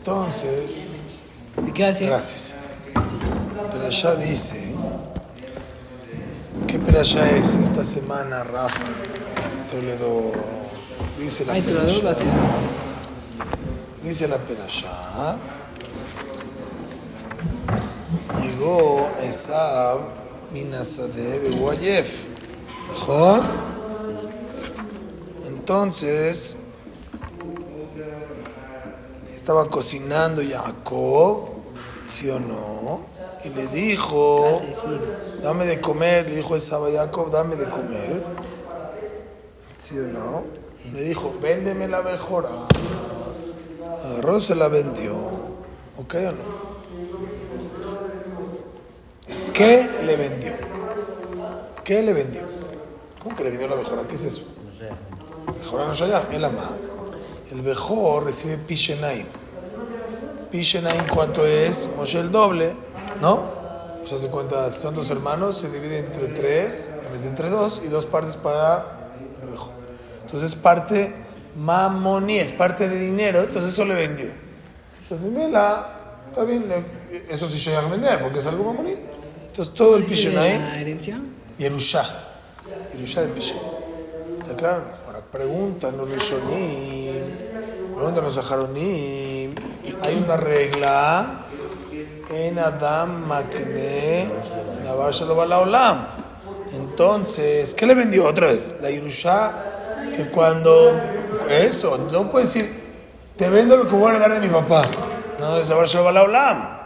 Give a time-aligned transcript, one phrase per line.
[0.00, 0.84] Entonces,
[1.66, 2.06] ¿Y qué hace?
[2.06, 2.56] gracias.
[3.70, 4.72] Pero allá dice,
[6.66, 8.80] ¿qué perashá es esta semana, Rafa?
[9.70, 10.32] Toledo,
[11.18, 11.52] dice la
[12.14, 12.26] ser.
[14.02, 15.36] Dice la perashá.
[18.40, 20.00] Llegó Esab
[20.50, 22.24] Minasade Beguayef.
[22.88, 23.42] ¿Mejor?
[25.46, 26.56] Entonces,
[29.40, 31.48] estaba cocinando Jacob,
[32.06, 33.00] ¿sí o no?
[33.42, 34.60] Y le dijo,
[35.42, 38.22] dame de comer, le dijo Esab a Jacob, dame de comer.
[39.78, 40.44] ¿Sí o no?
[40.92, 42.50] Le dijo, véndeme la mejora.
[44.04, 45.14] Agarró, se la vendió.
[45.96, 46.70] ¿Ok o no?
[49.54, 50.52] ¿Qué le vendió?
[51.82, 52.42] ¿Qué le vendió?
[53.22, 54.02] ¿Cómo que le vendió la mejora?
[54.06, 54.42] ¿Qué es eso?
[55.58, 56.76] Mejora no el ama.
[57.50, 59.26] El mejor recibe Pishenaim.
[60.50, 61.90] Pishenaim, ¿cuánto es?
[61.96, 62.74] Moshe el doble,
[63.20, 63.58] ¿no?
[64.02, 67.50] O sea, se cuenta, son dos hermanos, se divide entre tres, en vez de entre
[67.50, 69.10] dos, y dos partes para
[69.42, 69.72] el mejor.
[70.22, 71.14] Entonces, parte
[71.56, 74.30] mamoní, es parte de dinero, entonces eso le vendió.
[75.02, 76.66] Entonces, Mela, está bien,
[77.28, 78.94] eso sí llega a vender, porque es algo mamoní.
[79.48, 80.60] Entonces, todo el ¿Dice Pishenaim.
[80.62, 81.20] la herencia?
[81.58, 82.04] Yerusha.
[82.94, 83.56] Yerusha de Pishem.
[84.40, 84.84] ¿Está claro?
[85.06, 87.22] Ahora preguntan los Rishonim,
[88.00, 89.54] preguntan los Saharonim.
[90.00, 91.44] Hay una regla
[92.30, 94.26] en Adam Makne
[95.12, 96.06] Shelo Balaolam.
[96.72, 98.76] Entonces, ¿qué le vendió otra vez?
[98.80, 99.52] La Yerusha,
[100.16, 100.98] que cuando.
[101.50, 102.80] Eso, no puede decir,
[103.36, 104.82] te vendo lo que voy a heredar de mi papá.
[105.38, 106.78] No, es Dabar Shelo Balaolam.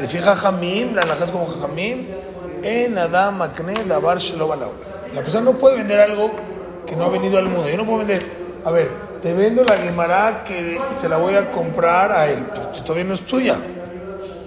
[0.00, 2.06] Le fija Jamim, la alhaja es como Jamim,
[2.62, 4.70] en Adam Makne Balaolam.
[5.12, 6.30] La persona no puede vender algo
[6.86, 7.68] que no ha venido al mundo.
[7.68, 8.24] Yo no puedo vender,
[8.64, 12.66] a ver, te vendo la Gemara que se la voy a comprar a él, pero
[12.82, 13.56] todavía no es tuya.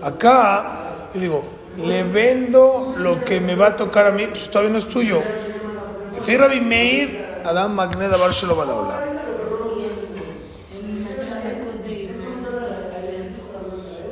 [0.01, 1.43] Acá, yo digo,
[1.77, 5.21] le vendo lo que me va a tocar a mí, pues todavía no es tuyo.
[6.21, 9.01] Fija Rabbi Meir, Adam Makne Dabar Shelo Balaolam.
[10.75, 11.93] En las Habacuc de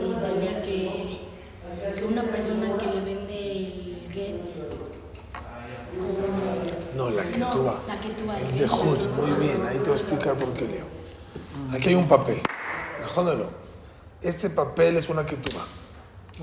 [0.01, 1.21] y sabía que,
[1.95, 4.35] que una persona que le vende el get,
[6.95, 7.75] No, la que tú vas.
[7.87, 9.60] la que tú vas El Zehut, muy bien,
[10.21, 10.85] ahí te voy a explicar por qué leo.
[11.73, 12.41] Aquí hay un papel,
[13.13, 13.45] jódelo.
[14.21, 15.65] Este papel es una ketubá,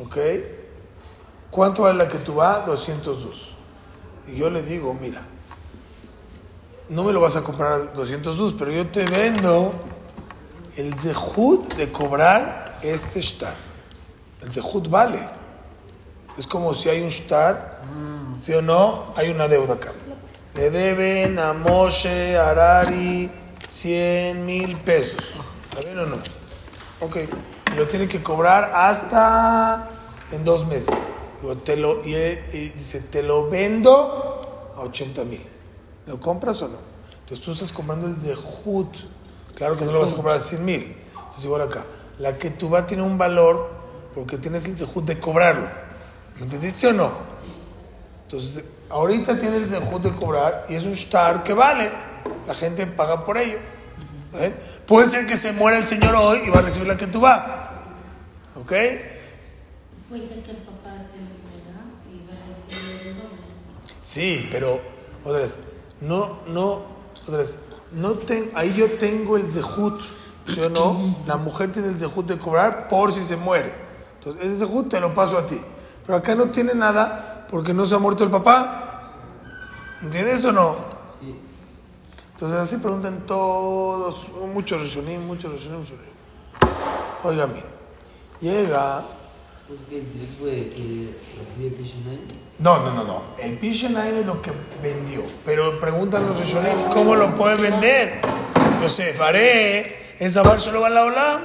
[0.00, 0.16] ¿ok?
[1.50, 2.64] ¿Cuánto vale la ketubá?
[2.66, 3.54] 202.
[4.26, 5.22] Y yo le digo, mira,
[6.88, 9.72] no me lo vas a comprar a 202, pero yo te vendo
[10.76, 13.54] el Zehut de cobrar este shtar.
[14.42, 15.20] El Zehut vale.
[16.36, 17.80] Es como si hay un shtar,
[18.40, 19.12] ¿sí o no?
[19.16, 19.92] Hay una deuda acá.
[20.54, 23.30] Le deben a Moshe Harari
[23.68, 25.20] 100 mil pesos.
[25.70, 26.16] ¿Está bien o no?
[27.00, 27.16] Ok.
[27.76, 29.90] Lo tiene que cobrar hasta
[30.32, 31.10] en dos meses.
[31.40, 34.40] Digo, te lo, y, y dice, te lo vendo
[34.74, 35.46] a 80 mil.
[36.06, 36.78] ¿Lo compras o no?
[37.20, 38.96] Entonces tú estás comprando el Zehut.
[39.54, 40.96] Claro que no lo vas a comprar a 100 mil.
[41.14, 41.84] Entonces igual acá.
[42.18, 43.70] La que tú va tiene un valor
[44.14, 45.68] porque tienes el Zehut de cobrarlo.
[46.36, 47.12] ¿Me entendiste o no?
[48.22, 51.90] Entonces, ahorita tiene el zehut de cobrar y es un shtar que vale.
[52.46, 53.58] La gente paga por ello.
[54.26, 54.56] ¿Está bien?
[54.86, 57.20] Puede ser que se muera el señor hoy y va a recibir la que tú
[57.20, 57.82] va.
[58.56, 58.72] ¿Ok?
[60.08, 63.38] Puede ser que el papá se muera y va a recibir el doble.
[64.00, 64.80] Sí, pero,
[65.24, 65.58] otra vez,
[66.00, 66.82] no, no,
[67.26, 67.58] otra vez,
[67.92, 70.00] no ten- ahí yo tengo el zehut,
[70.46, 71.16] ¿sí o no?
[71.26, 73.74] La mujer tiene el zehut de cobrar por si se muere.
[74.18, 75.60] Entonces, ese zehut te lo paso a ti.
[76.06, 79.12] Pero acá no tiene nada porque no se ha muerto el papá.
[80.02, 80.87] ¿Entiendes o no?
[82.38, 86.14] Entonces así preguntan todos, muchos Rishonim, muchos Rishonim, muchos Rishonim.
[87.24, 87.64] Oigan bien,
[88.40, 89.02] llega...
[89.68, 92.18] El directo de que recibe Pishinai.
[92.60, 93.22] No, no, no, no.
[93.40, 95.24] El Pishenaim es lo que vendió.
[95.44, 98.20] Pero preguntan los Rishonim, ¿cómo lo puede vender?
[98.80, 101.40] Yosef, haré en Sabar Shalom al Olam.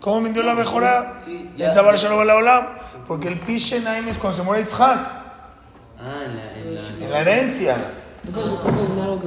[0.00, 1.22] ¿Cómo vendió la mejora?
[1.24, 1.72] Sí, En ya.
[1.72, 2.66] Sabar Shalom al Olam.
[3.06, 4.98] Porque el Pishenaim es cuando se muere Yitzhak,
[6.00, 6.52] Ah, en la.
[6.54, 7.76] En la, en la herencia.
[8.24, 9.26] No puedes no puedes vender algo que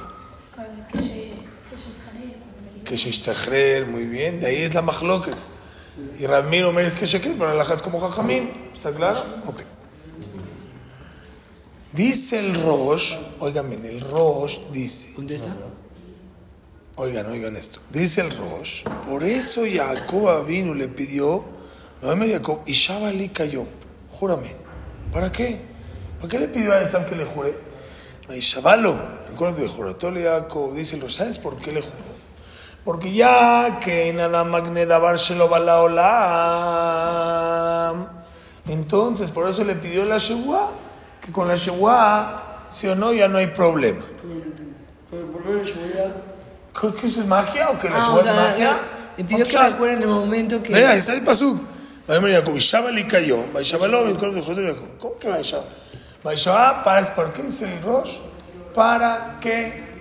[2.91, 5.31] que se istajrer, muy bien, de ahí es la majloque.
[6.19, 9.23] Y Ramiro Omer es que se pero la es como Jajamín, ¿está claro?
[9.47, 9.61] Ok.
[11.93, 15.13] Dice el Rosh, oigan bien, el Rosh dice.
[15.15, 15.55] ¿Dónde está?
[16.95, 17.79] Oigan, oigan esto.
[17.89, 21.45] Dice el Rosh, por eso Jacob vino le pidió,
[22.01, 23.65] no Jacob, y Shabali cayó,
[24.09, 24.55] júrame.
[25.11, 25.61] ¿Para qué?
[26.17, 27.57] ¿Para qué le pidió a Esab que le jure?
[28.27, 32.21] No, y Shabalo de juratorio Jacob, dice, ¿lo sabes por qué le juró?
[32.85, 35.81] Porque ya que nada magne davar shelo bala
[37.91, 38.07] olam,
[38.67, 40.69] entonces por eso le pidió la Shewa,
[41.19, 44.03] que con la Shewa, si o no, ya no hay problema.
[46.79, 48.79] ¿Por qué es magia o que la Ah, Shewa o es magia?
[49.17, 50.73] le pidió que la fuera en el momento que...
[50.73, 51.21] Vea, ahí está el
[52.33, 53.45] Jacob, Shabali cayó.
[54.99, 55.29] ¿Cómo que?
[56.23, 58.17] Vaishabá, para, ¿por qué dice el Rosh?
[58.73, 59.91] Para que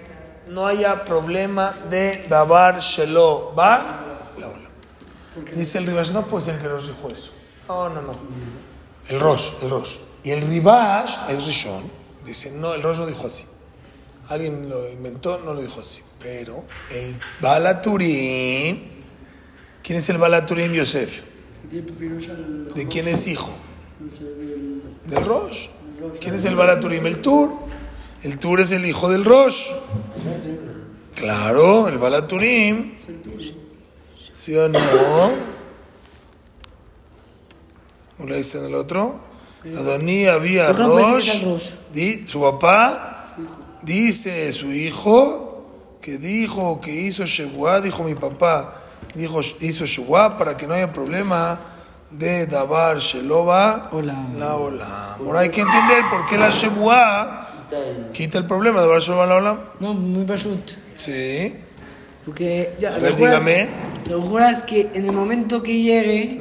[0.48, 4.68] no haya problema de davar shelo va la ola.
[5.54, 7.32] Dice el Ribash, no puede ser que Rosh dijo eso.
[7.68, 8.18] No, no, no.
[9.08, 9.96] El Rosh, el Rosh.
[10.22, 11.90] Y el Ribash es Rishon.
[12.24, 13.46] Dice, no, el Rosh no dijo así.
[14.28, 16.02] Alguien lo inventó, no lo dijo así.
[16.18, 18.88] Pero el Balaturim,
[19.82, 21.22] ¿quién es el Balaturim Yosef?
[21.70, 23.50] ¿De quién es hijo?
[25.06, 25.68] Del Rosh.
[26.20, 27.06] ¿Quién es el Balaturim?
[27.06, 27.69] El Tur.
[28.22, 29.66] El Tur es el hijo del Rosh.
[31.14, 32.94] Claro, el Balaturim.
[34.34, 34.78] ¿Sí o no?
[38.18, 39.20] ¿O le dicen el otro?
[39.64, 41.42] Adoní había Rosh.
[41.92, 43.34] Di- Su papá
[43.82, 48.74] dice su hijo que dijo que hizo Shebuá, dijo mi papá,
[49.14, 51.58] dijo hizo Shebuá para que no haya problema
[52.10, 54.16] de Dabar Sheloba Hola.
[54.38, 55.14] la ola.
[55.18, 59.36] Ahora hay que entender por qué la Shebuá Quita el- quita el problema de la
[59.36, 59.60] ola.
[59.78, 60.58] No, muy pashut.
[60.94, 61.54] Sí.
[62.24, 63.68] Porque ya, ver, juras- dígame.
[64.06, 66.40] Le juras que en el momento que llegue...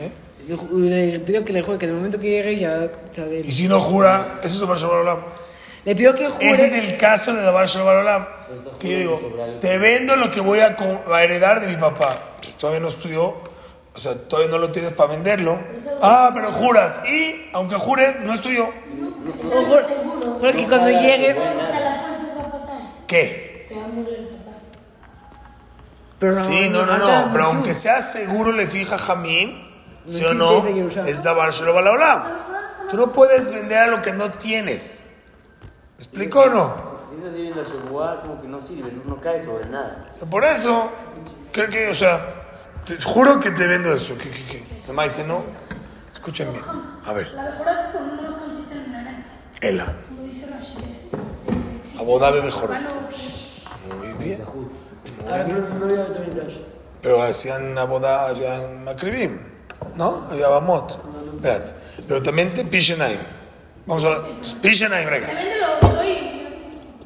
[0.00, 0.10] ¿Eh?
[0.48, 2.78] Le, pido que le jure que en el momento que llegue ya...
[2.78, 5.26] de- Y si no jura, eso es Dabar Sheloba la ola.
[5.84, 6.50] le pido que jure...
[6.50, 8.24] Ese es el caso de Dabar Shalom.
[8.78, 10.76] Que yo digo, te vendo lo que voy a,
[11.10, 12.18] a heredar de mi papá.
[12.60, 13.40] Todavía no estudió,
[13.96, 15.58] o sea, todavía no lo tienes para venderlo.
[16.02, 17.00] Ah, pero juras.
[17.06, 18.68] Y, aunque jure, no es tuyo.
[19.42, 19.82] Jura,
[20.38, 21.36] jura que cuando llegue...
[23.06, 23.64] ¿Qué?
[23.66, 24.58] Se va a morir el papá.
[26.18, 27.32] Pero Sí, no, no, no.
[27.32, 29.62] Pero aunque sea seguro, le fija Jamín,
[30.06, 30.66] ¿sí o no?
[31.06, 32.22] Es Dabar Shalom Olam.
[32.90, 35.04] Tú no puedes vender a lo que no tienes.
[35.98, 36.94] ¿Me explico o no?
[37.10, 40.08] Si es así en la como que no sirve, no, no cae sobre nada.
[40.28, 40.90] Por eso,
[41.52, 42.43] creo que, o sea,
[42.86, 44.16] te juro que te vendo eso.
[44.18, 44.66] ¿Qué, qué, qué?
[44.88, 45.42] Mamá dice, no.
[46.12, 46.64] Escuchen bien.
[47.04, 49.96] A ver, La mejora no consiste en la herencia, Ela.
[50.08, 50.76] como dice Rashi.
[51.98, 52.70] Abodabe mejor.
[52.72, 53.08] Hermano,
[53.98, 54.40] Muy bien.
[55.22, 56.54] Ahora, pero no voy a meter en Dash.
[57.02, 59.38] Pero hacían aboda, hacían macribim,
[59.94, 60.26] ¿no?
[60.30, 60.98] Había bamot.
[61.36, 61.72] Espérate.
[62.08, 63.18] Pero también te pishenaim.
[63.86, 64.20] Vamos a ver.
[64.62, 65.08] Pishenaim,
[65.82, 66.48] doy,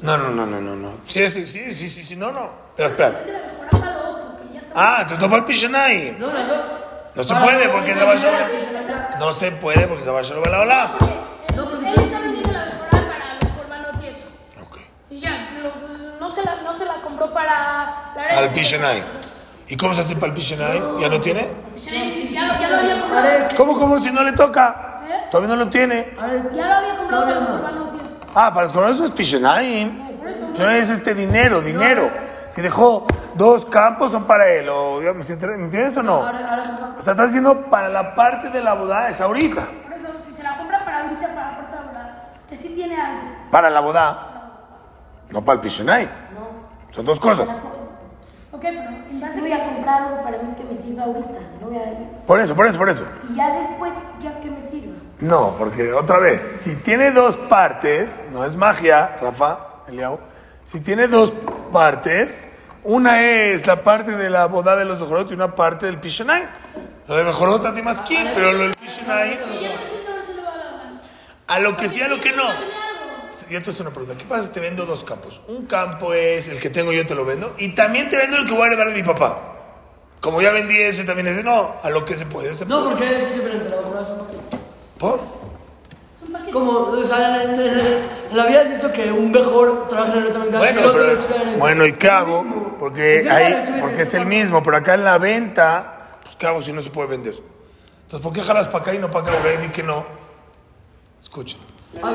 [0.00, 0.92] No, no, no, no, no, no.
[1.04, 2.50] Sí, sí, sí, sí, sí, sí, no, no.
[2.76, 3.47] Espera, espera.
[4.80, 6.18] Ah, te topa el pishenaim.
[6.20, 6.66] No, las dos.
[7.16, 10.90] No se puede porque es la No se puede porque es la la ola.
[11.00, 14.26] Él está vendiendo la mejora para los hermanos y eso.
[14.62, 14.78] Ok.
[15.10, 15.48] Y ya,
[16.20, 18.38] no, se la, no se la compró para la.
[18.38, 19.02] Al.
[19.66, 20.98] ¿Y cómo se hace para el pishenaim?
[21.00, 21.46] ¿Ya no tiene?
[21.76, 23.28] Sí, Ya, lo- ya lo había comprado.
[23.56, 25.02] ¿Cómo, cómo si no le toca?
[25.30, 26.14] Todavía no lo tiene.
[26.54, 27.60] Ya lo había comprado para los eso.
[28.34, 30.06] Ah, para los coronados es Pishenaim.
[30.56, 32.10] No es este dinero, dinero.
[32.48, 34.68] Si dejó dos campos son para él.
[34.68, 36.20] O, ¿Me entiendes o no?
[36.20, 39.66] O sea, está diciendo para la parte de la boda es ahorita.
[39.84, 42.68] Por eso, si se la compra para ahorita, para la puerta de volar, que sí
[42.74, 43.22] tiene algo.
[43.50, 44.34] Para la boda.
[45.30, 46.08] No para el Pishenaim.
[46.90, 47.60] Son dos cosas.
[48.50, 48.80] Ok, pero
[49.20, 51.38] base Yo voy a comprar algo para mí que me sirva ahorita.
[51.60, 52.26] No voy a...
[52.26, 53.06] Por eso, por eso, por eso.
[53.30, 54.94] Y ya después, ya que me sirva.
[55.20, 60.18] No, porque otra vez, si tiene dos partes, no es magia, Rafa, Eliao.
[60.64, 61.34] Si tiene dos
[61.72, 62.48] partes,
[62.84, 66.48] una es la parte de la boda de los mejorot y una parte del Pishenai.
[67.06, 68.74] Lo de mejorot a ti más quién, pero lo del
[69.08, 69.22] va
[71.46, 72.44] a lo que sí, a lo que no.
[73.50, 74.16] Yo te hago una pregunta.
[74.18, 75.40] ¿Qué pasa si te vendo dos campos?
[75.48, 77.54] Un campo es el que tengo yo, te lo vendo.
[77.58, 79.40] Y también te vendo el que voy a heredar de mi papá.
[80.20, 81.42] Como ya vendí ese, también ese.
[81.42, 82.52] No, a lo que se puede.
[82.52, 82.90] Se No, puede.
[82.90, 84.58] porque es diferente, la es un.
[84.98, 85.37] ¿Por?
[86.52, 90.12] Como, o sea, en, en- en- en la vida has visto que un mejor trabaja
[90.12, 92.76] en el otro mercado Bueno, y pero- bueno, ¿y qué hago?
[92.78, 93.74] Porque, ¿Qué ahí, haces?
[93.80, 96.90] porque es el mismo, pero acá en la venta, pues ¿qué hago si no se
[96.90, 97.34] puede vender?
[98.02, 99.36] Entonces, ¿por qué jalas para acá y no para acá?
[99.38, 100.04] Ahora di que no.
[101.20, 101.58] Escuchen.
[102.02, 102.12] Ah,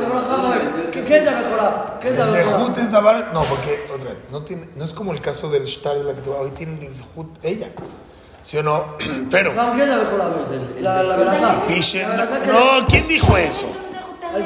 [0.91, 1.97] ¿qué, ¿qué es la mejora?
[2.01, 2.57] ¿Qué es la El mejora?
[2.65, 3.31] zehut es davar.
[3.33, 6.13] No, porque, otra vez, no, tiene, no es como el caso del shtar de la
[6.13, 7.67] que tú hoy tiene el zehut ella.
[8.41, 8.97] ¿Sí o no?
[9.31, 9.53] Pero.
[9.53, 10.25] ¿Saben qué es la mejora?
[10.25, 13.65] A ver, La, la La verajá que- no, ¿quién dijo eso?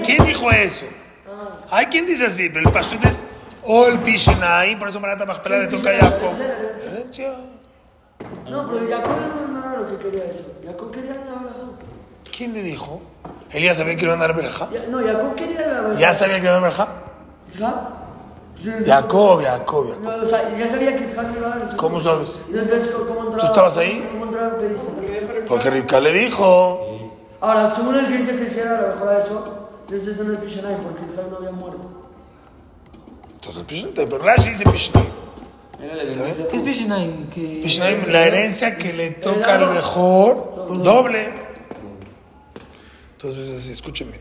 [0.04, 0.86] ¿Quién dijo eso?
[1.72, 3.22] Hay quien dice así, pero el pashut es
[3.66, 6.32] o el Pishenai, por eso Marata Machpelah le toca a Jacob.
[8.50, 9.12] No, pero Jacob
[9.52, 10.44] no, era lo que quería eso.
[10.66, 11.64] Jacob quería la verajá.
[12.36, 13.02] ¿Quién le dijo?
[13.52, 14.70] Él ya sabía que iban a dar verja.
[14.90, 16.00] No, Jacob quería la.
[16.00, 16.88] ¿Ya sabía que iban a dar verja?
[18.56, 20.02] Sí, Jacob, Jacob, Jacob.
[20.02, 21.76] No, o sea, ya sabía que Isaac iba a dar.
[21.76, 22.42] ¿Cómo sabes?
[22.52, 23.38] Entonces, ¿cómo entraba?
[23.38, 24.08] ¿Tú estabas ahí?
[24.12, 24.58] ¿Cómo entraba?
[25.48, 27.12] Porque Rivka le dijo.
[27.40, 29.57] Ahora, según el que dice que si era la mejora de eso,
[29.88, 31.90] entonces eso no es Pishanay, porque Isaac no había muerto.
[33.36, 35.08] Entonces, Pishenai, pero Rashi dice Pishenai.
[37.34, 37.64] ¿Qué es.
[37.64, 41.34] Pishenai, la herencia que le toca al mejor, doble.
[43.14, 44.20] Entonces, así, escúcheme.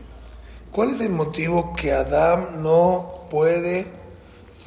[0.71, 3.91] ¿Cuál es el motivo que Adam no puede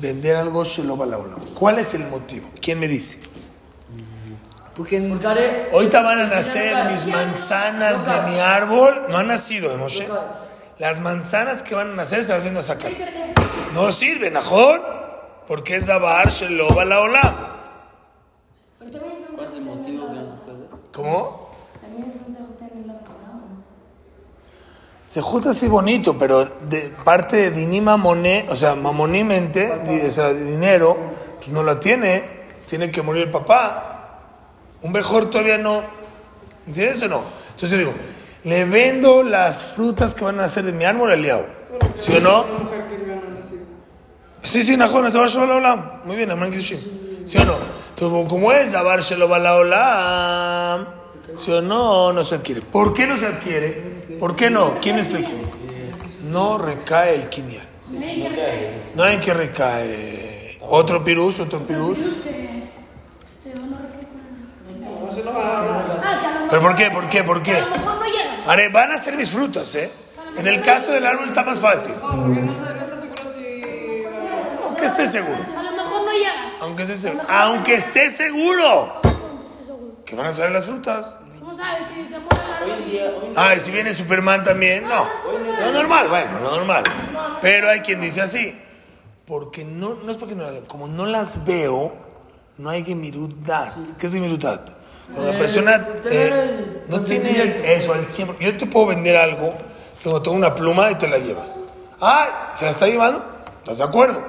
[0.00, 1.36] vender algo Sheloba la ola?
[1.54, 2.50] ¿Cuál es el motivo?
[2.60, 3.20] ¿Quién me dice?
[4.76, 5.26] Porque en...
[5.26, 5.70] Haré...
[5.72, 9.06] Ahorita van a nacer mis manzanas de mi árbol.
[9.08, 10.06] No han nacido, ¿eh, Moshe?
[10.80, 12.90] Las manzanas que van a nacer se las viendo a sacar.
[13.74, 14.80] No sirven, ¿ajor?
[15.46, 17.36] Porque es Dabar Sheloba la ola.
[18.78, 20.58] Pero también es un ¿Cuál es el zehut en motivo la- que no se puede?
[20.90, 21.50] ¿Cómo?
[25.04, 29.70] Se junta así bonito, pero de parte de Dinima Moné, o sea, mamonimente,
[30.06, 30.96] o sea, de dinero,
[31.36, 32.40] pues no la tiene.
[32.66, 34.20] Tiene que morir el papá.
[34.80, 35.82] Un mejor todavía no.
[36.66, 37.22] ¿Entiendes o no?
[37.50, 37.92] Entonces yo digo,
[38.44, 41.46] le vendo las frutas que van a hacer de mi árbol al.
[41.98, 42.44] ¿Sí o no?
[44.42, 45.90] Sí, sí, Najón, es Dabar Shalom Olam.
[46.04, 46.78] Muy bien, hermano Kiddushim.
[47.26, 47.56] ¿Sí o no?
[47.90, 50.86] Entonces, como es Dabar Shalom Olam,
[51.36, 52.12] ¿sí o no?
[52.12, 52.62] No se adquiere.
[52.62, 54.16] ¿Por qué no se adquiere?
[54.18, 54.78] ¿Por qué no?
[54.80, 55.30] ¿Quién me explica?
[56.24, 57.66] No recae el quinial.
[58.94, 60.58] No hay que recae.
[60.62, 61.98] Otro pirush, otro pirush.
[61.98, 62.50] Este,
[65.32, 66.90] Ah, ¿Pero por qué?
[66.90, 67.24] ¿Por qué?
[67.24, 67.58] ¿Por qué?
[68.46, 69.90] Haré, van a ser mis frutas, ¿eh?
[70.36, 71.94] En el caso del árbol está más fácil.
[74.64, 75.38] Aunque esté seguro.
[75.56, 76.32] A lo mejor no llega.
[76.60, 77.24] Aunque esté seguro.
[77.28, 79.00] Aunque esté seguro.
[80.04, 81.18] Que van a salir las frutas.
[81.38, 83.42] ¿Cómo sabes si se muere la Hoy en día, hoy en día...
[83.48, 85.06] Ah, y si viene Superman también, no.
[85.60, 86.84] Lo normal, bueno, lo normal.
[87.40, 88.56] Pero hay quien dice así.
[89.26, 90.64] Porque no, no es porque no las veo.
[90.66, 91.96] Como no las veo,
[92.58, 93.74] no hay gemirudat.
[93.98, 94.79] ¿Qué es gemirudat?
[95.12, 98.36] Cuando la Eh, persona eh, no tiene eso al 100%.
[98.40, 99.54] Yo te puedo vender algo,
[100.02, 101.64] tengo toda una pluma y te la llevas.
[102.00, 103.24] Ah, ¿se la está llevando?
[103.58, 104.22] ¿Estás de acuerdo?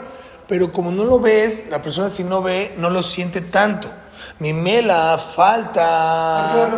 [0.47, 3.87] Pero como no lo ves, la persona si no ve, no lo siente tanto.
[4.39, 6.69] Mi mela falta.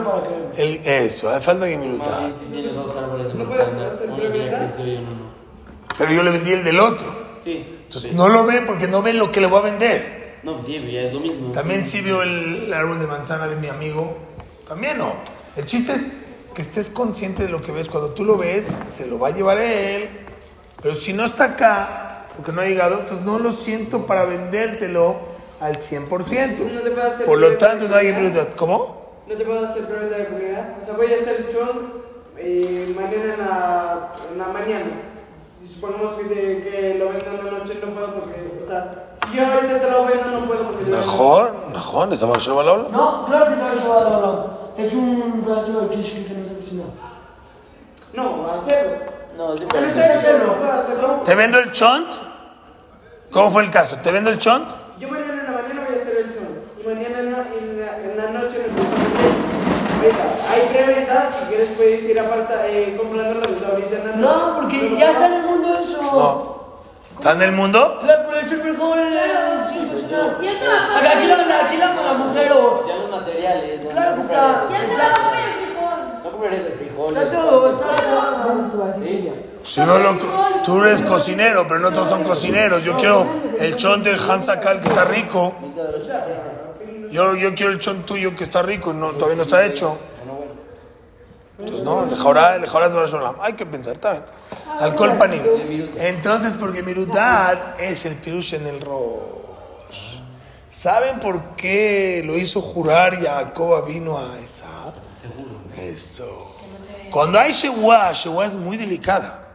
[0.57, 2.33] El, eso, hace falta gemirudat.
[2.51, 3.89] Tiene dos árboles de manzana.
[4.07, 5.33] Uno ya creció y uno no.
[5.98, 7.07] Pero yo le vendí el del otro.
[7.43, 7.65] Sí.
[7.83, 10.23] Entonces no lo ve porque no ve lo que le voy a vender.
[10.43, 11.51] No, pues sí, ya es lo mismo.
[11.51, 14.17] También sí vio el, el árbol de manzana de mi amigo.
[14.67, 15.13] También no.
[15.55, 16.07] El chiste es
[16.53, 17.88] que estés consciente de lo que ves.
[17.89, 20.09] Cuando tú lo ves, se lo va a llevar él.
[20.81, 25.17] Pero si no está acá, porque no ha llegado, entonces no lo siento para vendértelo
[25.59, 26.09] al 100%.
[26.09, 28.50] No te puedo hacer Por lo tanto, de no hay prioridad.
[28.55, 29.23] ¿Cómo?
[29.27, 30.77] No te puedo hacer pregunta de comida.
[30.79, 32.03] O sea, voy a hacer chon
[32.38, 35.12] eh, mañana en la, en la mañana.
[35.63, 39.38] Y supongamos que, que lo vendo en la noche, no puedo porque, o sea, si
[39.38, 42.53] yo ahorita te lo vendo, no puedo porque yo Mejor, mejor, esa va a ser
[42.53, 46.25] la No, claro que se va a llevar a la Es un pedazo de quiche
[46.25, 46.84] que no se cocina.
[48.13, 49.13] No, hacerlo.
[49.38, 51.22] No, es caso no puedo hacerlo.
[51.25, 52.08] ¿Te vendo el chont?
[53.32, 53.96] ¿Cómo fue el caso?
[54.03, 54.67] ¿Te vendo el chont?
[55.00, 56.50] Yo mañana en la mañana voy a hacer el chon.
[56.84, 60.33] Y mañana en la, en la, en la noche a vender.
[60.53, 64.17] Hay preventa, si quieres puedes ir aparte eh, comprando la ahorita en noche.
[64.19, 66.01] No, porque ya sale el mundo eso.
[66.01, 66.53] No.
[67.15, 68.00] ¿Está en el mundo?
[68.03, 69.31] Claro, por eso es mejor eh,
[69.69, 70.38] sin cocinar.
[70.41, 72.86] Ya se la Acá, Aquí la, aquí la, la mujer o...
[72.88, 73.81] Ya los materiales.
[73.83, 73.89] ¿no?
[73.89, 74.67] Claro no que está.
[74.69, 76.24] Ya se comprarías- la come el frijol.
[76.24, 77.07] No comprarías el frijol.
[77.10, 78.83] Está el todo, está todo.
[78.89, 79.31] Así.
[79.63, 80.17] Si no lo,
[80.63, 82.83] tú eres cocinero, pero no todos son cocineros.
[82.83, 83.25] Yo quiero
[83.60, 85.55] el chon de Hamsakal que está rico.
[87.10, 89.98] Yo, yo quiero el chon tuyo que está rico y no, todavía no está hecho.
[91.63, 93.36] Entonces, no, el.
[93.41, 94.25] Hay que pensar también.
[94.79, 95.41] Alcohol panim.
[95.98, 100.20] Entonces, porque mirudad es el pirush en el rosh.
[100.70, 104.93] ¿Saben por qué lo hizo jurar Jacob vino a esa?
[105.77, 106.50] Eso.
[107.12, 109.48] Cuando hay Shewa, Shewa es muy delicada.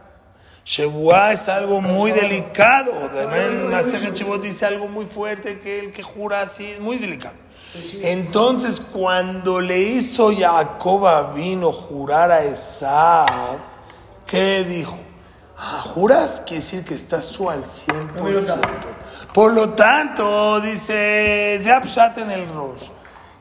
[0.65, 2.91] Shewa es algo muy delicado.
[3.13, 7.35] También Masejet Shevot dice algo muy fuerte que el que jura así es muy delicado.
[8.01, 13.59] Entonces, cuando le hizo Jacob vino jurar a Esab,
[14.25, 14.97] ¿qué dijo?
[15.57, 16.41] Ah, ¿Juras?
[16.45, 18.17] Quiere decir que estás tú al 100%.
[19.33, 22.85] Por lo tanto, dice Zeapshat en el Rosh,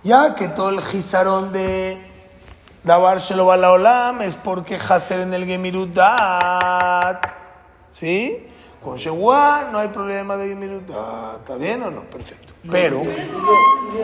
[0.02, 2.04] ya que todo el gizarón de
[2.84, 7.24] Dabar Shelo Balaolam es porque Hacer en el Gemirudat.
[7.88, 8.46] ¿Sí?
[8.82, 11.40] Con Shewa no hay problema de Gemirudat.
[11.40, 12.02] ¿Está bien o no?
[12.02, 12.52] Perfecto.
[12.70, 13.02] Pero,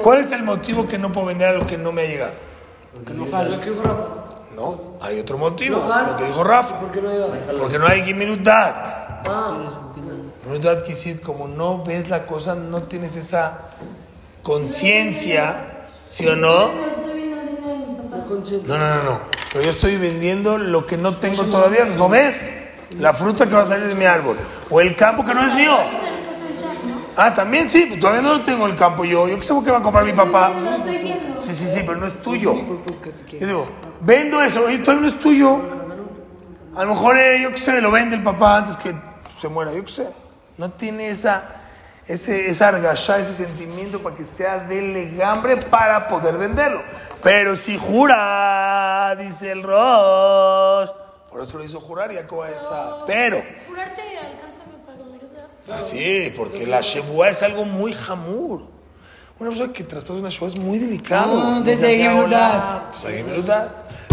[0.03, 2.33] ¿cuál es el motivo que no puedo vender a lo que no me ha llegado?
[3.07, 3.51] Que no jala.
[3.51, 4.09] Lo que dijo Rafa.
[4.57, 6.81] No, hay otro motivo, lo que dijo Rafa.
[6.81, 7.27] ¿Por qué no llega?
[7.59, 9.23] Porque no hay Gemirudat.
[9.27, 9.57] Ah,
[10.43, 13.71] Gemirudat quiere decir, como no ves la cosa, no tienes esa
[14.43, 16.69] conciencia, ¿sí o no?
[16.69, 16.95] No.
[18.67, 19.21] No, no, no, no.
[19.53, 21.85] Pero yo estoy vendiendo lo que no tengo todavía.
[21.85, 22.54] ¿No ves?
[22.99, 24.37] La fruta que va a salir de mi árbol.
[24.71, 25.77] O el campo que no es mío.
[27.17, 27.87] Ah, también sí.
[27.87, 29.29] pues Todavía no lo tengo el campo yo.
[29.29, 30.51] Yo qué sé por qué va a comprar mi papá.
[30.51, 31.41] Lo estoy viendo.
[31.41, 32.55] Sí, sí, sí, pero no es tuyo.
[32.55, 33.69] Yo digo,
[34.01, 34.71] vendo eso.
[34.71, 35.61] Y todavía no es tuyo.
[36.77, 38.95] A lo mejor, eh, yo qué sé, lo vende el papá antes que
[39.41, 39.73] se muera.
[39.73, 40.09] Yo qué sé.
[40.57, 41.43] No tiene esa,
[42.07, 46.83] ese, esa argallá, ese sentimiento para que sea de legambre para poder venderlo.
[47.23, 51.04] Pero si jura, dice el Rosh.
[51.35, 53.05] Por eso lo hizo jurar y Jacob esa.
[53.09, 55.77] Pero, Jurarte alcánzame para ayude.
[55.77, 58.63] así, porque la shebua es algo muy jamur.
[59.41, 61.43] Una persona que traspasa una shebua es muy delicado.
[61.43, 62.95] Ah, Dice desde Gemudat.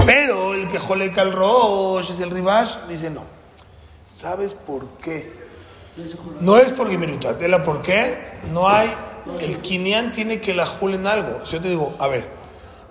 [0.04, 3.24] Pero el que joleca al Rosh es el Ribash, dice no.
[4.04, 5.32] ¿Sabes por qué?
[6.40, 8.40] No es por Gemirutat, es la por qué.
[8.51, 8.92] No hay.
[9.42, 11.46] El Kinyan tiene que la julen algo.
[11.46, 12.28] Si yo te digo, a ver,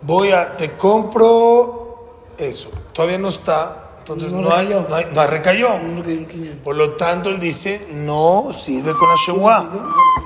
[0.03, 0.57] voy a.
[0.57, 2.71] Te compro eso.
[2.93, 3.89] Todavía no está.
[4.13, 4.87] Entonces No no, hay, recayó.
[4.89, 5.79] no hay- no recayó.
[6.05, 6.59] Dijo Kinyan.
[6.65, 9.67] Por lo tanto, él dice, no sirve con la Shewa,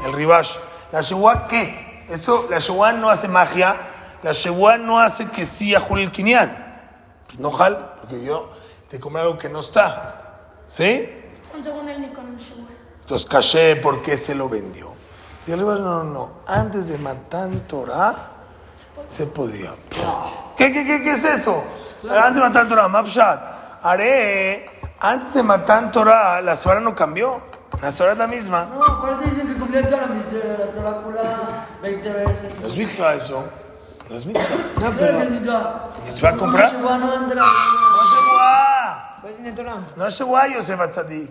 [0.07, 0.57] el Ribash.
[0.93, 2.05] ¿La Shewa qué?
[2.11, 3.91] Eso, la Shewa no hace magia.
[4.23, 6.63] La Shewa no hace que sí ajule el Kinyan.
[7.27, 8.51] Pues no jal, porque yo
[8.89, 10.61] te compré algo que no está.
[10.67, 11.09] ¿Sí?
[11.63, 12.67] Según él ni con el Shua.
[13.01, 14.93] Entonces, caché por qué se lo vendió.
[15.47, 16.31] Y el Ribash, no, no, no.
[16.47, 18.15] Antes de matar Torah,
[19.07, 19.75] se podía.
[20.57, 21.63] ¿Qué, qué, qué, qué es eso?
[22.09, 23.54] Antes de matar Torah, Mapshat.
[23.85, 24.65] Haré,
[24.99, 27.43] antes de matar Torah, la Suara no cambió.
[27.83, 28.67] La Suara es la misma.
[28.75, 32.61] No, aparte dicen que cumplía toda la la Torácula 20 veces.
[32.63, 33.47] No es mitzvah eso.
[34.09, 34.57] No es mitzvah.
[34.81, 35.91] No, pero es mitzvah.
[36.07, 36.73] ¿Mitzvah comprar?
[36.73, 37.15] No,
[39.29, 39.81] es Torah.
[39.97, 41.31] No es Shebuah, Yosef Atzadik.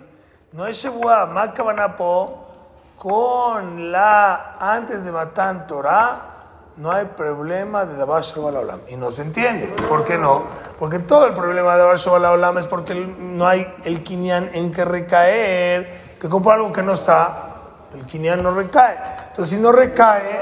[0.51, 1.25] No es Shebuah.
[1.25, 2.51] Makabanapo.
[2.97, 6.32] Con la antes de matar Torah,
[6.77, 8.79] no hay problema de Dabar Shabbat Olam.
[8.89, 9.67] Y no se entiende.
[9.87, 10.43] ¿Por qué no?
[10.79, 14.71] Porque todo el problema de Dabar Shabbat Olam es porque no hay el Kinyan en
[14.71, 16.15] que recaer.
[16.19, 17.53] Te compro algo que no está,
[17.93, 18.97] el Kinyan no recae.
[19.27, 20.39] Entonces, si no recae,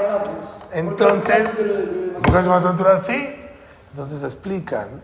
[0.72, 1.48] entonces.
[2.22, 2.98] ¿Por se matan Torah?
[2.98, 3.40] Sí.
[3.90, 5.02] Entonces explican,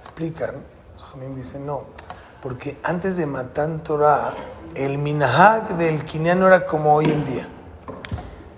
[0.00, 0.56] explican,
[0.94, 1.84] los Jamim dicen no,
[2.42, 4.32] porque antes de matar Torah,
[4.74, 7.48] el minhag del Kinyan no era como hoy en día.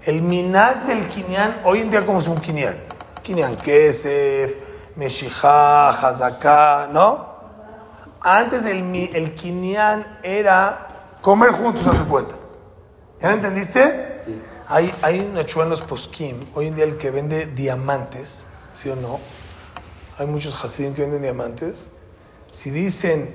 [0.06, 2.76] El minhag del Kinyan, hoy en día como es un Kinyan.
[3.24, 4.54] Kinyan Kesef,
[4.94, 7.26] Meshijá, Hazaká, ¿no?
[8.20, 12.36] Antes el, el Kinyan era comer juntos a su cuenta.
[13.20, 14.22] ¿Ya me entendiste?
[14.68, 18.88] Hay, hay una chua en los poskim, hoy en día el que vende diamantes, ¿sí
[18.88, 19.18] o no?
[20.18, 21.90] Hay muchos hasidim que venden diamantes.
[22.48, 23.34] Si dicen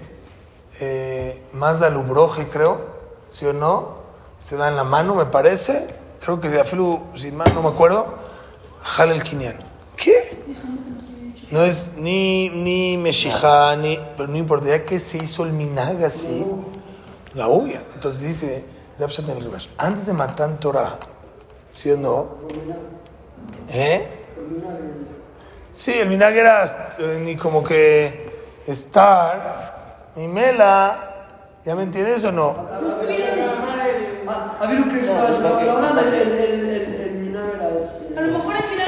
[0.79, 2.79] eh, más de alubroje, creo,
[3.27, 3.97] ¿sí o no?
[4.39, 5.99] Se da en la mano, me parece.
[6.21, 8.19] Creo que de afilu, sin mano, no me acuerdo.
[8.83, 9.57] Jale el quinian.
[9.97, 10.39] ¿Qué?
[11.49, 13.99] No es ni, ni meshijá, ni.
[14.15, 16.45] Pero no importa, ya que se hizo el minag así,
[17.33, 17.83] la huya.
[17.93, 18.65] Entonces dice,
[18.97, 20.99] Ribash, antes de matar Torah,
[21.71, 22.29] ¿sí o no?
[23.69, 24.19] ¿Eh?
[25.73, 26.65] Sí, el minag era
[26.99, 28.31] eh, ni como que
[28.67, 31.25] estar, ni mela,
[31.65, 32.55] ¿ya me entiendes o no?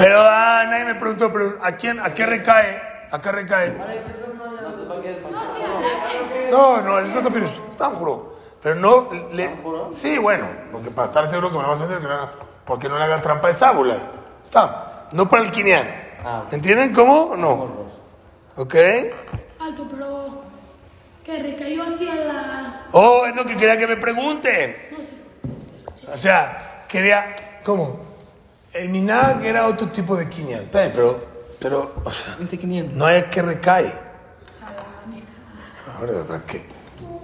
[0.04, 2.82] Pero ah, nadie me preguntó, pero ¿a quién, a qué recae?
[3.10, 3.70] ¿A qué recae?
[6.52, 6.82] No.
[6.82, 7.62] No, eso es otro virus.
[7.72, 8.36] Está juro.
[8.62, 9.50] Pero no le.
[9.94, 12.30] Sí, bueno, porque para estar seguro que me lo vas a no-
[12.66, 13.96] porque no le haga trampa de sábula.
[14.44, 15.08] Está.
[15.14, 15.90] No para el quinián.
[16.52, 17.38] ¿Entienden cómo?
[17.38, 17.88] No.
[18.58, 18.76] ¿Ok?
[19.62, 20.44] Alto, pero.
[21.24, 22.88] Que recayó hacia la.
[22.92, 24.76] Oh, es lo que quería que me pregunten.
[24.92, 26.12] No sé.
[26.14, 27.34] O sea, quería.
[27.64, 28.03] ¿Cómo?
[28.74, 31.32] El minag era otro tipo de bien, pero.
[31.60, 32.98] Pero, o sea, Dice 500.
[32.98, 33.94] no hay a qué recae.
[35.98, 36.66] Ahora, ¿para qué?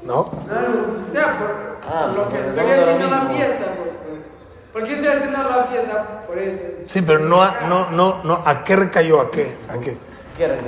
[0.03, 0.31] ¿No?
[0.47, 0.73] Claro,
[1.13, 3.65] ya, por, Ah, lo que porque estoy haciendo la fiesta.
[3.65, 6.23] Por, ¿Por qué estoy haciendo la fiesta?
[6.27, 6.63] Por eso.
[6.87, 8.41] Sí, pero no, a- no, no, no.
[8.45, 9.19] ¿A qué recayó?
[9.21, 9.57] ¿A qué?
[9.67, 9.97] ¿A qué?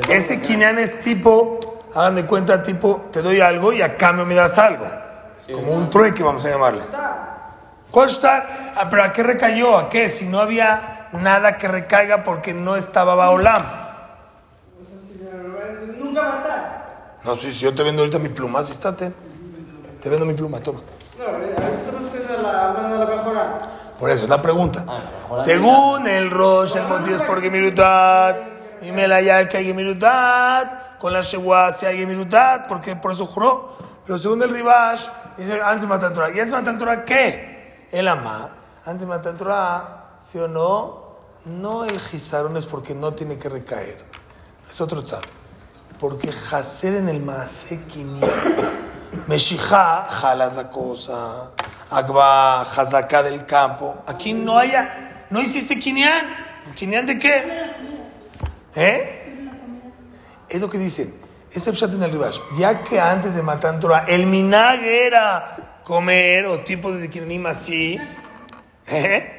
[0.09, 1.59] Ese quinián es tipo
[1.95, 4.85] hagan de cuenta, tipo, te doy algo y a cambio me das algo.
[5.51, 6.81] Como un trueque, vamos a llamarle.
[7.91, 8.73] ¿Cuál está?
[8.75, 9.77] Ah, pero ¿a qué recayó?
[9.77, 10.09] ¿A qué?
[10.09, 13.61] Si no había nada que recaiga porque no estaba Baolam.
[13.61, 17.17] O sea, si me lo vendes, nunca va a estar.
[17.23, 19.13] No, sí, si yo te vendo ahorita mi pluma, sí está, ten.
[20.01, 20.79] Te vendo mi pluma, toma.
[21.19, 23.59] No, hablando de la mejora.
[23.99, 24.85] Por eso es la pregunta.
[24.87, 28.37] Ah, Según el Rosh, el motivo es por Gemirutat.
[28.81, 30.97] Y me la ya que hay Gemirutat.
[30.97, 33.75] Con la Shewa si hay Gemirutat, porque por eso juró.
[34.05, 36.29] Pero según el Ribash, dice Anse Matan Torah.
[36.31, 37.50] ¿Y Anse Matan Torah qué?
[37.91, 38.49] El ama.
[39.07, 41.11] Matan Torah, ¿sí o no?
[41.45, 43.97] No el Gizarón es porque no tiene que recaer.
[44.69, 45.21] Es otro tzad.
[45.99, 47.79] Porque Hacer en el Maase.
[49.27, 51.51] Meshijá, jala la cosa.
[51.89, 54.03] Agba, Hazaká del campo.
[54.07, 56.25] Aquí no haya, no hiciste Kinyan.
[56.73, 57.73] ¿Kinyan de qué?
[58.75, 59.49] ¿Eh?
[60.47, 61.19] Es lo que dicen.
[61.51, 62.39] Ese pshat en el Ribash.
[62.57, 67.99] Ya que antes de Matan Torah, el minag era comer o tipo de Kinyanim así.
[68.87, 69.37] ¿Eh?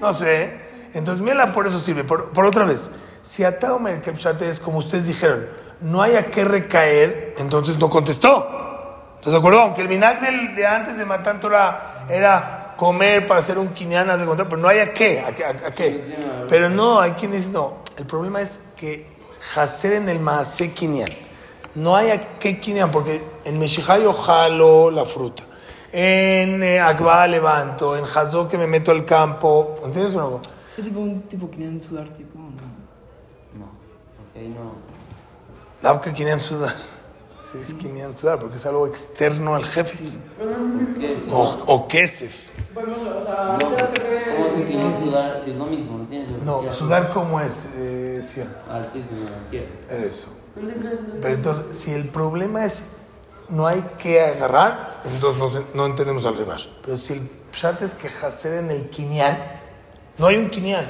[0.00, 0.60] No sé.
[0.94, 2.04] Entonces, mira, por eso sirve.
[2.04, 2.90] Por, por otra vez,
[3.22, 5.48] si Ataomer el pshat es como ustedes dijeron,
[5.80, 9.14] no haya que recaer, entonces no contestó.
[9.16, 9.60] ¿Estás de acuerdo?
[9.60, 13.68] Aunque el minag del- de antes de Matan Torah era comer para hacer un
[14.08, 16.16] haz de contar, pero no qué, a, qué- a- a qué.
[16.48, 19.06] Pero no, hay quien dice, no, el problema es que
[19.56, 21.08] hacer en el maase kinyan.
[21.74, 25.44] No haya qué kinyan, porque en Meshijá yo jalo la fruta.
[25.92, 29.74] En eh, Akba levanto, en Hazó que me meto al campo.
[29.84, 30.42] ¿Entiendes o no?
[30.78, 32.38] Es tipo un tipo que quieren sudar, tipo.
[32.38, 33.58] No.
[33.58, 33.70] No,
[34.16, 34.74] porque ahí no.
[35.82, 36.76] Dabka kinyan sudar.
[37.40, 40.04] Sí, es kinyan sudar, porque es algo externo al jefe.
[40.04, 40.20] Si
[41.32, 42.50] O, o kesef.
[42.72, 43.70] Bueno, o sea, no.
[43.70, 45.40] ¿Cómo se quieren sudar?
[45.44, 48.48] Si es lo mismo, no tienes No, sudar como es, eh, Sion?
[48.70, 49.66] Al sí, lo quiero.
[49.90, 50.36] Eso.
[50.54, 52.90] Pero entonces, si el problema es
[53.50, 56.66] no hay que agarrar, entonces no, no entendemos al ribash.
[56.84, 59.38] Pero si el pshat es que hacer en el kinyan,
[60.18, 60.86] no hay un kinyan.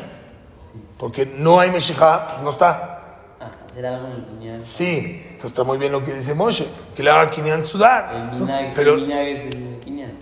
[0.99, 2.97] Porque no hay meshijá, pues no está.
[3.41, 4.63] Ah, hacer algo en el piñal.
[4.63, 8.15] Sí, entonces está muy bien lo que dice Moshe, que le haga kinyan sudar.
[8.15, 10.13] El minag, Pero- el minag es el quiñal.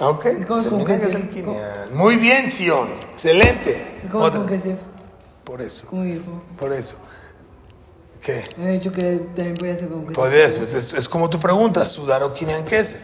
[0.00, 1.94] Ah, Ok, cómo es se que es el kinyan.
[1.96, 2.88] Muy bien, Sion.
[3.10, 4.00] Excelente.
[4.04, 4.40] ¿Y ¿Cómo es Otra.
[4.40, 4.76] como que se.?
[5.44, 6.42] Por eso, ¿Cómo dijo?
[6.58, 6.96] por eso.
[8.24, 8.44] ¿Qué?
[8.56, 9.02] Había dicho que
[9.36, 9.88] también podía ser.
[9.88, 13.00] Por eso, es, es- es como tú preguntas, sudar o kinyan kesef.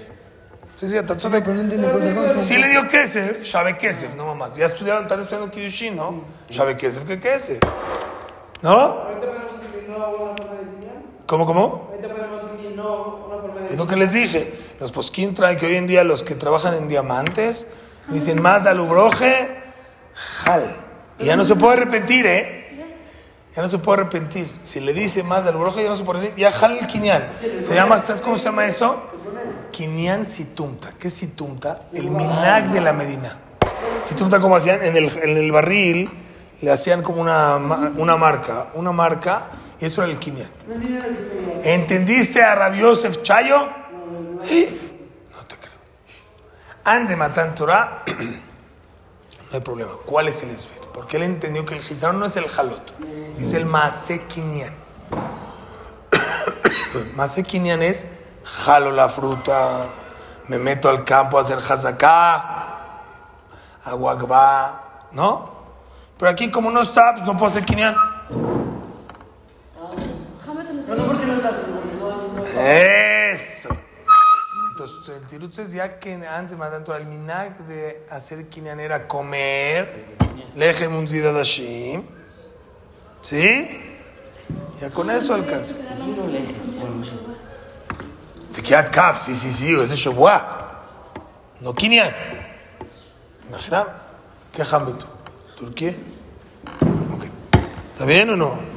[0.77, 2.09] Sí, sí, todo de- Pero no entiendo cosas.
[2.15, 4.57] ¿Cómo es como Si le dio Kesef, sabe Kesef, no mamás.
[4.57, 6.25] Ya estudiaron, están estudiando Kiddushin, ¿no?
[6.49, 7.59] Sabe Kesef que Kesef.
[8.63, 8.97] ¿No?
[11.27, 11.91] ¿Cómo, cómo?
[13.71, 14.55] Es lo que les dije.
[14.81, 17.67] Los posquín traen que hoy en día los que trabajan en diamantes
[18.09, 19.49] dicen más alubroje,
[20.15, 20.77] jal.
[21.19, 22.60] Y ya no se puede arrepentir, ¿eh?
[23.55, 24.49] Ya no se puede arrepentir.
[24.63, 26.45] Si le dice más alubroje, ya no se puede arrepentir.
[26.45, 27.29] Ya jal el quinián.
[27.61, 29.03] Se llama, ¿sabes cómo se llama eso?
[29.73, 30.93] Quinián situmta.
[30.99, 31.83] ¿Qué es situmta?
[31.93, 33.39] El minag de la Medina.
[34.03, 36.11] Situmta como hacían en el, en el barril,
[36.61, 39.49] le hacían como una, una marca, una marca,
[39.81, 40.51] y eso era el quinián.
[41.65, 43.59] ¿Entendiste a Rabbi Yosef Chayo?
[43.59, 45.73] No te creo.
[46.85, 49.93] Antes de Matan Torah, no hay problema.
[50.05, 50.80] ¿Cuál es el esfero?
[50.93, 52.83] Porque él entendió que el Gizarón no es el jalot,
[53.41, 53.67] es el.
[53.67, 54.75] Maase Kinyan
[57.83, 58.07] es
[58.45, 59.87] jalo la fruta,
[60.49, 63.03] me meto al campo a hacer hazaká,
[63.85, 65.51] aguagba, ¿no?
[66.19, 67.95] Pero aquí como no está, pues no puedo hacer Kinyan.
[67.95, 68.21] No,
[75.33, 80.07] Entonces, el tirutz es ya que antes tanto al minag de hacer kinyan era comer,
[80.57, 82.03] lejem un zidadashim,
[83.21, 83.81] ¿sí?
[84.81, 85.77] Ya con eso alcanza.
[88.53, 90.83] Te queda cap, sí, sí, sí, ese shebua.
[91.61, 92.13] No kinyan.
[93.49, 93.87] Imagina,
[94.53, 95.07] ¿qué jambito?
[95.57, 95.95] ¿Turquía?
[97.15, 97.27] Ok.
[97.93, 98.70] ¿Está bien o no?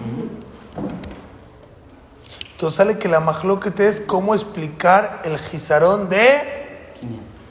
[2.63, 6.93] Entonces sale que la mahloket es cómo explicar el gizarón de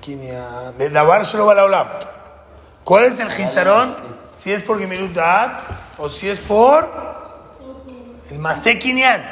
[0.01, 1.87] Kinyan, de lavar shelo balaolam.
[2.83, 3.95] ¿Cuál es el gizarón?
[4.35, 5.61] Si es por Gemirut Da'at
[5.99, 6.89] o si es por
[8.31, 9.23] el Masé Kinyan.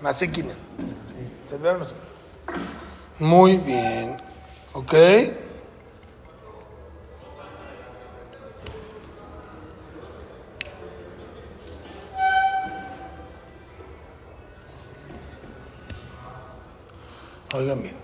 [0.00, 0.56] Masé Kinyan.
[1.48, 2.00] ¿Se ve o no se ve?
[3.20, 4.16] Muy bien.
[4.72, 4.92] ¿Ok?
[17.54, 17.96] Oigan bien.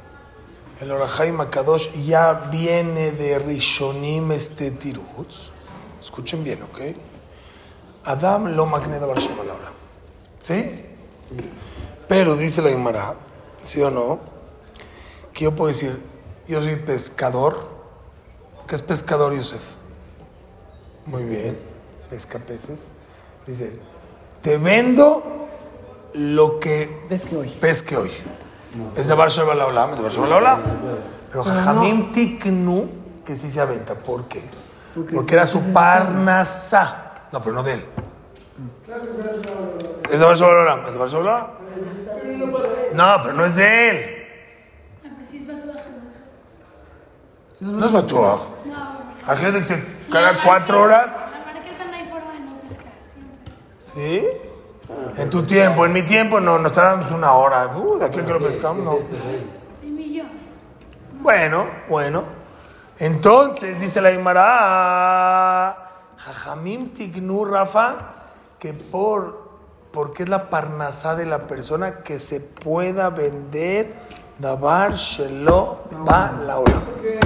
[0.80, 5.50] El Orahai Makadosh ya viene de Rishonim este tirutz.
[6.00, 6.80] Escuchen bien, ¿ok?
[8.04, 9.46] Adam lo magneda Barshem al
[10.40, 10.85] ¿Sí?
[12.06, 13.14] Pero dice la Guimara,
[13.62, 14.20] ¿sí o no?
[15.32, 16.00] Que yo puedo decir,
[16.46, 17.68] yo soy pescador.
[18.68, 19.76] ¿Qué es pescador, Yosef?
[21.06, 21.59] Muy bien,
[22.11, 22.92] pesca peces.
[23.46, 23.78] Dice,
[24.42, 25.48] te vendo
[26.14, 27.50] lo que ¿Ves que hoy?
[27.61, 28.11] pesque hoy.
[28.96, 30.61] Es de Barsha Balaolam, es de Barsha Balaolam.
[31.31, 32.88] Pero Jajamim Tiknu,
[33.24, 33.94] que sí se aventa.
[33.94, 34.42] ¿Por qué?
[35.14, 37.12] Porque era su parnasa.
[37.33, 37.85] No, pero no de él.
[40.11, 41.46] Es de Barsha Balaolam, es de Barsha Balaolam.
[42.94, 44.16] No, pero no es de él.
[45.05, 45.09] Ah,
[47.61, 47.72] ¿no?
[47.72, 48.40] No es Batuaj.
[49.26, 51.16] Hay gente que se caga cuatro horas.
[51.16, 53.52] La marquesa no hay forma de no pescar, siempre.
[53.81, 54.26] ¿Sí?
[55.16, 57.68] En tu tiempo, en mi tiempo no, nos tardábamos una hora.
[57.75, 58.99] Uh, de aquí que lo pescamos, no.
[61.20, 62.25] Bueno, bueno.
[62.99, 65.77] Entonces, dice la Imara,
[66.16, 68.14] Jajamim Tignu Rafa,
[68.59, 69.51] que por,
[69.92, 73.92] porque es la parnasá de la persona que se pueda vender
[74.38, 76.85] Dabar Shelo Ba Laolam.
[76.85, 77.18] Porque,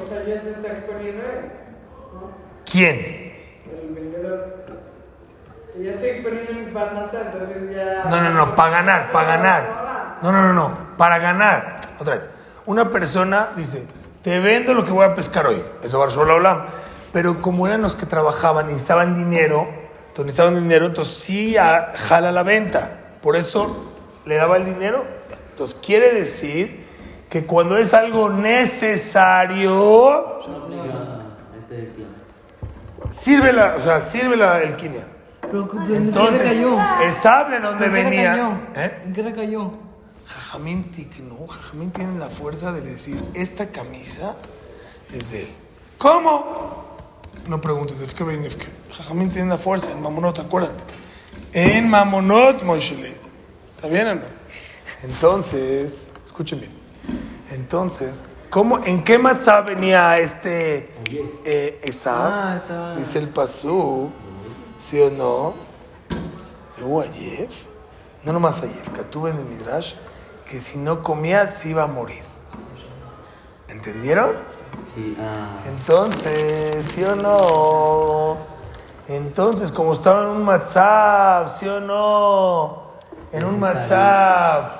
[0.00, 1.52] o sea, ya se está exponiendo él,
[2.14, 2.30] ¿no?
[2.70, 2.96] ¿Quién?
[3.68, 4.60] El vendedor.
[5.82, 8.04] Ya estoy exponiendo mi parnasa, entonces ya.
[8.10, 10.18] No, no, no, para ganar, para ganar.
[10.22, 11.80] No, no, no, no, para ganar.
[11.98, 12.28] Otra vez,
[12.66, 13.86] una persona dice,
[14.22, 15.62] te vendo lo que voy a pescar hoy.
[15.82, 16.66] Eso va a hablar.
[17.12, 19.68] Pero como eran los que trabajaban y necesitaban dinero,
[20.08, 22.98] entonces necesitaban dinero, entonces sí a- jala la venta.
[23.22, 23.90] Por eso
[24.26, 25.04] le daba el dinero.
[25.50, 26.86] Entonces quiere decir
[27.28, 30.38] que cuando es algo necesario,
[31.58, 31.92] Este
[33.10, 35.04] sirve la, o sea, sirve la, el quinea.
[35.50, 36.78] Pero, pero ¿en qué Entonces, recayó?
[37.12, 38.32] sabe de dónde ¿En qué venía.
[38.34, 38.58] recayó?
[38.76, 39.02] ¿Eh?
[39.06, 39.72] ¿En qué recayó?
[40.26, 44.36] Jajamín Tiknu, Jajamín tiene la fuerza de decir, esta camisa
[45.12, 45.48] es de él.
[45.98, 46.84] ¿Cómo?
[47.48, 48.70] No preguntes, Efker ben Efker.
[48.96, 50.84] Jajamín tiene la fuerza en Mamonot, acuérdate.
[51.52, 53.14] En Mamonot, Moishele.
[53.76, 54.20] ¿Está bien o no?
[55.02, 56.72] Entonces, escuchen bien.
[57.50, 60.92] Entonces, ¿cómo, ¿en qué matzah venía este
[61.44, 62.30] eh, Esab?
[62.32, 64.12] Ah, estaba- Dice el Pasú,
[64.90, 65.54] ¿sí o no?
[66.84, 67.48] Hubo ayer,
[68.24, 69.94] no nomás ayer, Katuve en el Midrash,
[70.48, 72.24] que si no comía se iba a morir.
[73.68, 74.34] ¿Entendieron?
[74.92, 75.60] Sí, ah.
[75.68, 78.36] Entonces, ¿sí o no?
[79.06, 82.90] Entonces, como estaba en un WhatsApp, ¿sí o no?
[83.30, 84.72] En un WhatsApp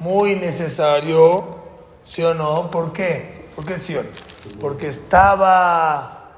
[0.00, 1.58] muy necesario,
[2.02, 2.72] ¿sí o no?
[2.72, 3.50] ¿Por qué?
[3.54, 4.08] ¿Por qué sí o no?
[4.60, 6.32] Porque estaba...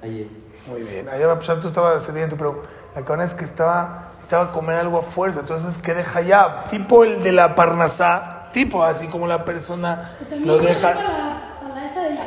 [0.00, 0.37] Ayer.
[0.68, 2.62] Muy bien, allá va a pasar, tú estabas sediento, pero
[2.94, 6.64] la cabana es que estaba, estaba a comer algo a fuerza, entonces que deja ya,
[6.70, 10.10] tipo el de la parnasá, tipo así como la persona
[10.44, 10.92] lo deja.
[10.92, 12.18] Para, para de.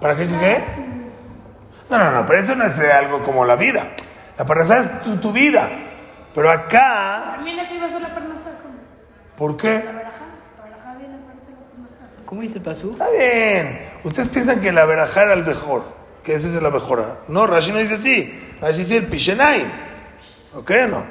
[0.00, 0.64] ¿Para qué, qué, qué?
[1.90, 3.88] No, no, no, pero eso no es algo como la vida.
[4.38, 5.68] La parnasá es tu, tu vida.
[6.32, 8.74] Pero acá, También eso iba a ser la parnasa como
[9.36, 9.68] ¿por la qué?
[9.78, 10.24] verajá.
[10.58, 11.98] La verajá viene aparte de la parnasa.
[12.24, 12.90] ¿Cómo dice el pasú?
[12.92, 13.90] Está bien.
[14.04, 15.82] Ustedes piensan que la verajá era el mejor,
[16.22, 17.20] que esa es la mejora.
[17.28, 18.32] No, Rashi no dice así.
[18.60, 19.64] Rashi dice el pishenai.
[20.54, 21.04] ¿Ok o no?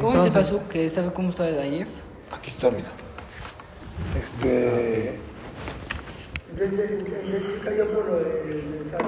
[0.00, 1.86] ¿Cómo dice el pasú que sabe cómo estaba el ayer?
[2.32, 2.88] Aquí está, mira.
[4.20, 5.18] Este.
[6.50, 9.04] Entonces, entonces sí cayó por lo del mensaje.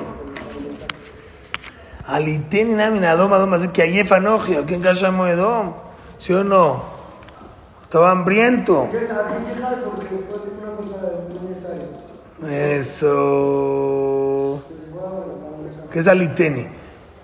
[2.07, 5.75] Aliteni nami nadom adom así que ayer fanoji, al quien calla moedom.
[6.19, 6.83] ¿Sí o no?
[7.85, 8.83] Estaba hambriento.
[8.85, 9.07] Aquí sí
[9.61, 10.97] sabes porque fue una cosa
[11.29, 11.89] muy necesaria.
[12.79, 14.63] Eso.
[15.93, 16.67] ¿Qué es aliteni?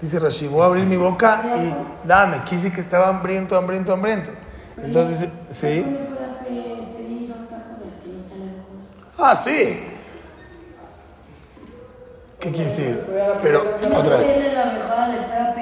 [0.01, 2.41] Dice Rashi, voy a abrir mi boca y dame.
[2.45, 4.31] Quise que estaba hambriento, hambriento, hambriento.
[4.77, 5.83] Entonces, ¿sí?
[5.83, 9.23] ¿Cómo le puede pe- pedir otra cosa que?
[9.23, 9.83] Ah, sí.
[12.39, 13.03] ¿Qué quiere decir?
[13.43, 13.65] Pero,
[13.97, 14.41] otra vez.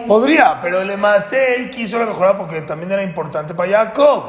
[0.09, 4.25] Podría, pero el Emasé, él quiso la mejora porque también era importante para Jacob.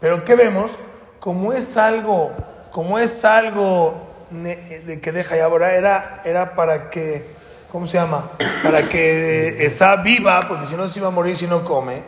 [0.00, 0.72] Pero ¿qué vemos?
[1.20, 2.30] Como es algo,
[2.72, 7.36] como es algo de que deja ya ahora, era, era para que,
[7.70, 8.30] ¿cómo se llama?
[8.62, 12.02] Para que esa viva, porque si no se iba a morir si no come.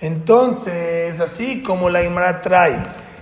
[0.00, 2.76] Entonces, así como la Imra trae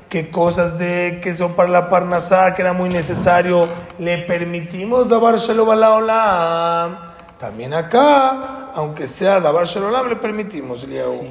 [0.08, 5.36] que cosas de que son para la parnasá, que era muy necesario, le permitimos davar
[5.36, 6.98] shalom olam.
[7.38, 11.28] También acá, aunque sea davar shalom, le permitimos, Eliyahu.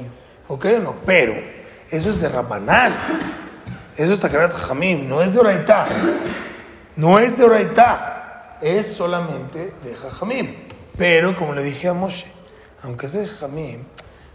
[0.48, 0.94] ¿Ok o no?
[1.04, 1.34] Pero
[1.90, 2.92] eso es de Rabanán.
[3.96, 5.86] Eso es Takarat Jamim, no es de Oraitá.
[6.96, 8.19] No es de Oraitá.
[8.60, 10.54] Es solamente de Jajamim.
[10.96, 12.26] Pero, como le dije a Moshe,
[12.82, 13.84] aunque es de Jajamim,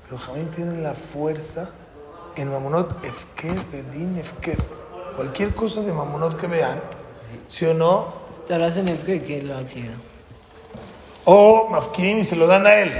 [0.05, 1.69] pero Jajamim tiene la fuerza
[2.35, 4.57] en Mamonot Efker, Bedin Efker.
[5.15, 6.81] Cualquier cosa de Mamonot que vean,
[7.47, 7.91] ¿sí o no?
[8.43, 9.95] O sea, lo hacen en FK, que es la actividad.
[11.25, 12.91] O Mafkirim y se lo dan a él.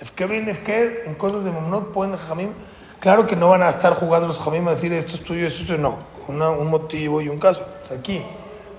[0.00, 2.50] Efker, Bedin Efker, en cosas de Mamonot pueden Jajamim
[3.00, 5.60] Claro que no van a estar jugando los jamim a decir esto es tuyo, esto
[5.60, 5.78] es tuyo.
[5.78, 5.96] No,
[6.28, 7.64] Una- un motivo y un caso.
[7.82, 8.20] O sea, aquí,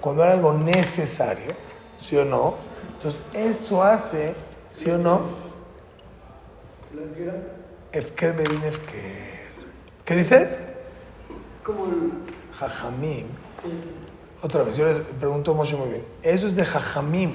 [0.02, 1.54] cuando era algo necesario,
[2.00, 2.56] ¿sí o no?
[2.94, 4.36] Entonces, eso hace,
[4.70, 5.22] ¿sí o no?
[7.92, 9.48] Efker bedin efker.
[10.06, 10.62] ¿Qué dices?
[11.64, 12.12] Como el.
[12.60, 13.28] Jajamim.
[14.42, 16.06] Otra vez, yo les pregunto Moshe muy bien.
[16.24, 17.34] Eso es de Jajamim.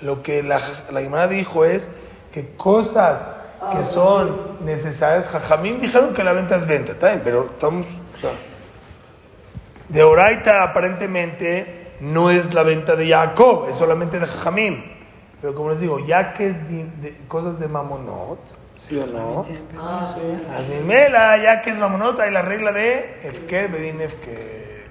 [0.00, 1.90] Lo que la, la dijo es
[2.32, 3.36] que cosas
[3.70, 8.32] que son necesarias, Jajamim dijeron que la venta es venta, bien, pero estamos, o sea,
[9.88, 14.82] de Oraita aparentemente no es la venta de Jacob, es solamente de Jajamim.
[15.40, 18.38] Pero como les digo, ya que es de, de- cosas de Mamonot,
[18.76, 19.46] ¿sí o no?
[19.78, 20.14] Ah,
[20.58, 24.86] Azmimela, ya que es Mamonot, hay la regla de Efker, Bedin Efker.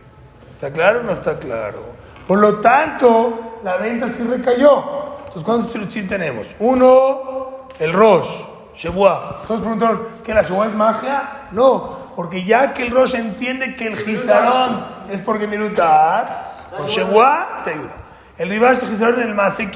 [0.49, 1.79] ¿Está claro o no está claro?
[2.27, 5.17] Por lo tanto, la venta sí recayó.
[5.19, 6.47] Entonces, ¿cuántos tzilutzim tenemos?
[6.59, 8.27] Uno, el Rosh,
[8.75, 9.43] Shebuah.
[9.47, 11.47] Todos preguntaron, ¿que la Shebuah es magia?
[11.51, 17.63] No, porque ya que el Rosh entiende que el Gizarón es porque Mirutar, con Shebuah
[17.63, 17.95] te ayuda.
[18.37, 19.69] El Ribash Gizarón en el Maase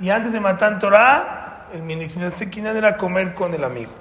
[0.00, 3.92] y antes de Matan Torah, el Maase Kinyan era comer con el amigo.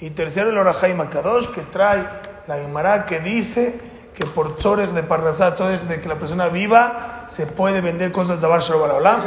[0.00, 2.04] Y tercero, el Orahai Makadosh, que trae
[2.48, 3.78] la Gemara que dice
[4.14, 8.40] que por tzores de Parnasá, tzores de que la persona viva, se puede vender cosas
[8.40, 9.20] de Abar Shalom.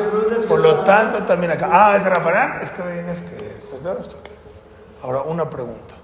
[0.48, 1.70] Por lo tanto, también acá.
[1.72, 2.62] Ah, ¿es Raparán?
[2.62, 4.02] Es que es que está claro.
[5.02, 5.96] Ahora, una pregunta.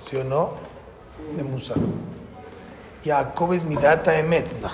[0.00, 0.54] ¿Sí o no?
[1.34, 1.74] De Musa.
[3.04, 4.68] Jacob es mi data emet, ¿no?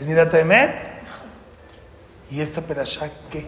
[0.00, 0.70] ¿Es mi data emet?
[2.30, 3.44] ¿Y esta perashá qué?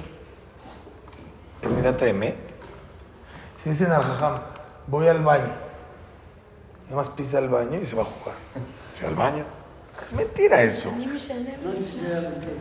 [1.63, 2.37] ¿Es mi data emet?
[3.63, 4.41] Si dicen al jajam,
[4.87, 5.49] voy al baño,
[6.85, 8.37] nada más pisa al baño y se va a jugar.
[8.95, 9.47] Fui al baño.
[10.05, 10.93] Es mentira eso.
[10.93, 12.53] No sé si será mentira.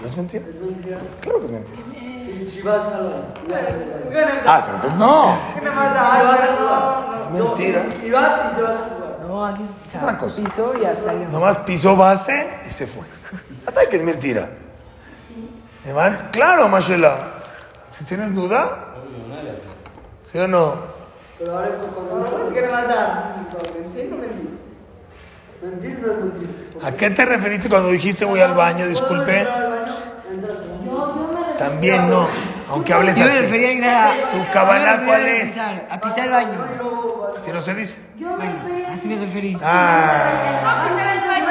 [0.00, 0.44] ¿No es mentira?
[0.48, 0.98] Es mentira.
[1.20, 1.78] Claro que es mentira.
[2.18, 3.34] Si, si vas al baño.
[3.46, 4.14] y vas Es al baño.
[4.14, 5.38] gonna Ah, entonces no.
[5.56, 7.84] Es mentira.
[7.84, 8.95] No, y vas y te vas a jugar.
[9.36, 10.42] No, aquí Es otra cosa.
[10.42, 11.28] pisó y ya salió.
[11.28, 13.04] Nomás pisó base y se fue.
[13.66, 14.48] Hasta que es mentira.
[15.84, 17.18] Me van- Claro, Mashela.
[17.90, 18.94] Si tienes duda,
[20.24, 20.76] ¿sí o no?
[21.38, 21.74] Pero ahora es
[25.62, 26.70] mentir.
[26.82, 28.86] ¿A qué te referiste cuando dijiste voy al baño?
[28.86, 29.46] Disculpe.
[31.58, 32.26] También no.
[32.68, 33.40] Aunque hables Yo me así.
[33.42, 34.30] refería a ir a...
[34.30, 35.56] ¿Tu cabana cuál es?
[35.58, 36.66] a pisar el baño.
[37.36, 38.00] Así no se dice.
[38.18, 39.58] Yo me Bueno, refería así me referí.
[39.62, 40.82] Ah.
[40.82, 41.46] No, pisar el baño.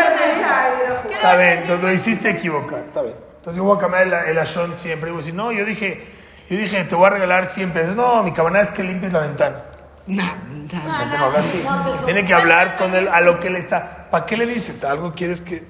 [1.04, 2.80] ¿Qué le Está bien, entonces lo hiciste equivocar.
[2.80, 3.16] Está bien.
[3.38, 5.10] Entonces yo voy a cambiar el, el ashon siempre.
[5.10, 6.08] Y voy a decir, no, yo dije,
[6.50, 7.96] yo dije, te voy a regalar 100 pesos.
[7.96, 9.64] No, mi cabana es que limpies la ventana.
[10.08, 11.64] Gente no habla así.
[12.06, 14.08] Tiene que hablar con él a lo que le está.
[14.12, 14.84] ¿Para qué le dices?
[14.84, 15.64] ¿Algo quieres que.?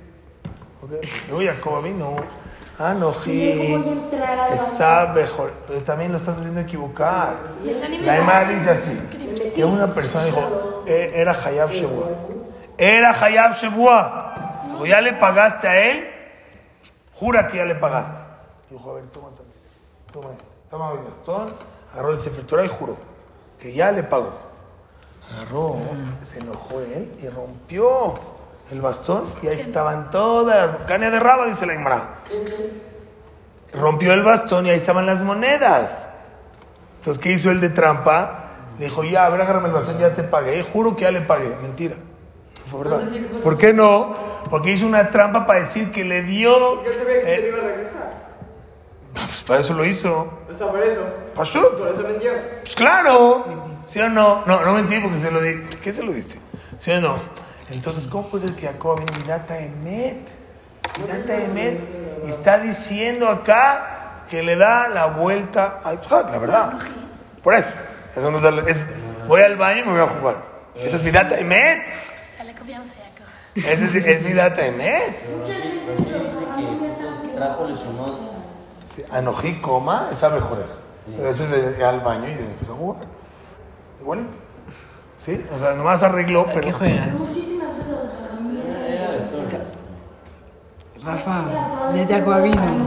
[0.82, 0.91] Ok.
[1.32, 2.15] No, Jacob, a mí no.
[2.78, 3.13] Ah, no,
[4.54, 5.54] Está mejor.
[5.65, 7.38] Pero también lo estás haciendo equivocar.
[7.65, 8.99] Esa ni me La Emma dice así:
[9.53, 12.08] que una persona dijo, eh, era Hayab Shebua.
[12.77, 14.65] Era Hayab Shebua.
[14.71, 16.10] Dijo, ya le pagaste a él.
[17.13, 18.21] Jura que ya le pagaste.
[18.69, 19.60] Dijo, a ver, toma tantito.
[20.12, 20.45] Toma esto.
[20.69, 21.53] Toma mi bastón.
[21.93, 22.97] Agarró el Sefer y juró
[23.60, 24.34] que ya le pagó.
[25.34, 25.77] Agarró,
[26.21, 28.13] se enojó él y rompió
[28.71, 32.19] el bastón y ahí estaban todas las cañas de raba, dice la Imra.
[33.73, 36.10] Rompió el bastón y ahí estaban las monedas.
[36.99, 38.44] Entonces, ¿qué hizo el de trampa?
[38.77, 40.61] Le dijo, ya, a ver, agárrame el bastón, ya te pagué.
[40.63, 41.55] Juro que ya le pagué.
[41.61, 41.95] Mentira.
[42.69, 43.01] Fue verdad.
[43.43, 44.15] ¿Por qué no?
[44.49, 46.83] Porque hizo una trampa para decir que le dio...
[46.83, 48.35] Yo sabía que se le eh, iba a regresar.
[49.13, 50.29] pues para eso lo hizo.
[50.49, 51.01] O sea, por eso.
[51.35, 51.75] Pasó.
[51.77, 52.31] Por eso mintió.
[52.61, 53.45] Pues claro.
[53.85, 54.43] ¿Sí o no?
[54.45, 55.61] No, no mentí porque se lo di.
[55.81, 56.39] ¿Qué se lo diste?
[56.77, 57.17] ¿Sí o no?
[57.69, 60.27] Entonces, ¿cómo puede ser que Jacob viene Mirata Emet?
[60.99, 61.79] Mirata Emet.
[62.25, 66.73] Y está diciendo acá que le da la vuelta al Tzhak, la verdad.
[67.43, 67.73] Por eso.
[68.15, 68.88] Eso no es, darle- es-
[69.28, 70.38] voy al baño y me voy a jugar.
[70.75, 71.80] Eso es Mirata Emet.
[72.45, 73.25] Le confiamos a Jacob.
[73.56, 75.19] Ese es, es Mirata Emet.
[77.34, 78.19] Trajo lesionó.
[78.95, 80.65] Sí, Anojí, coma, esa mejor.
[81.06, 83.01] Pero eso es de- al baño y empezó a jugar.
[84.01, 84.38] Igualito.
[85.17, 85.45] ¿Sí?
[85.54, 86.62] O sea, nomás arregló, ¿a pero.
[86.62, 87.34] qué juegas?
[91.04, 92.86] Rafa, vete a Coavino.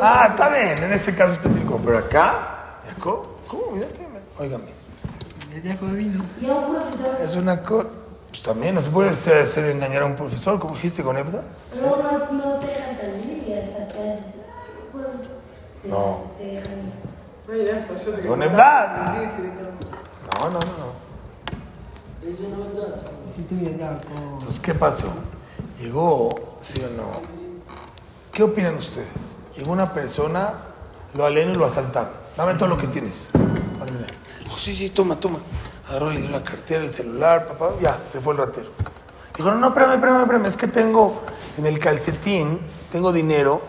[0.00, 1.80] Ah, está bien, en ese caso específico.
[1.84, 3.26] Pero acá, Jacob,
[4.38, 4.64] Óigame.
[6.40, 7.88] Y a un profesor, Es una cosa.
[8.30, 11.42] Pues también, no se puede hacer, hacer engañar a un profesor, como dijiste con Ebda.
[11.80, 14.18] luego no, no te dejan salir y hasta te.
[14.92, 15.06] Pues,
[15.82, 16.22] te- No.
[16.36, 16.92] te dejan ir.
[17.48, 18.10] Oye, ya es por eso.
[18.26, 18.50] Con todo.
[20.40, 21.04] No, no, no, no.
[24.32, 25.08] Entonces, ¿qué pasó?
[25.80, 27.20] Llegó, sí o no.
[28.32, 29.38] ¿Qué opinan ustedes?
[29.56, 30.54] Llegó una persona,
[31.14, 32.10] lo aleno y lo asaltaron.
[32.36, 33.30] Dame todo lo que tienes.
[33.78, 34.06] Vale, mira.
[34.44, 35.38] Dijo, sí, sí, toma, toma.
[35.88, 38.68] Agarró, le dio la cartera, el celular, papá, ya, se fue el ratero.
[39.36, 41.22] Dijo, no, no, espérame, espérame, espérame, es que tengo
[41.58, 42.60] en el calcetín,
[42.92, 43.62] tengo dinero,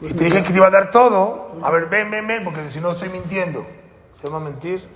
[0.00, 1.52] y te dije que te iba a dar todo.
[1.62, 3.66] A ver, ven, ven, ven, porque si no estoy mintiendo.
[4.14, 4.88] ¿Se llama mentir?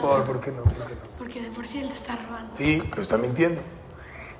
[0.00, 0.62] Por, ¿por qué no?
[0.62, 1.00] ¿Por qué no?
[1.18, 2.54] Porque de por sí él te está robando.
[2.58, 3.62] Sí, pero está mintiendo.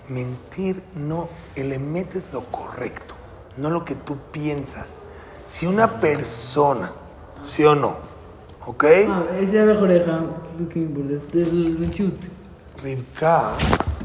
[0.09, 3.15] Mentir no, el emet es lo correcto,
[3.57, 5.03] no lo que tú piensas.
[5.47, 6.93] Si una persona,
[7.41, 7.97] ¿sí o no?
[9.41, 9.53] Es
[11.43, 12.25] es del Menciut.
[12.83, 13.53] Ribka,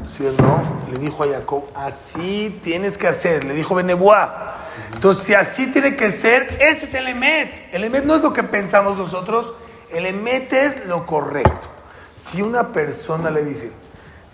[0.04, 0.62] ¿sí o no?
[0.90, 3.44] Le dijo a Jacob, así tienes que hacer.
[3.44, 4.56] Le dijo Benebuá.
[4.94, 7.74] Entonces, si así tiene que ser, ese es el emet.
[7.74, 9.52] El emet no es lo que pensamos nosotros,
[9.90, 11.68] el emet es lo correcto.
[12.14, 13.72] Si una persona le dice,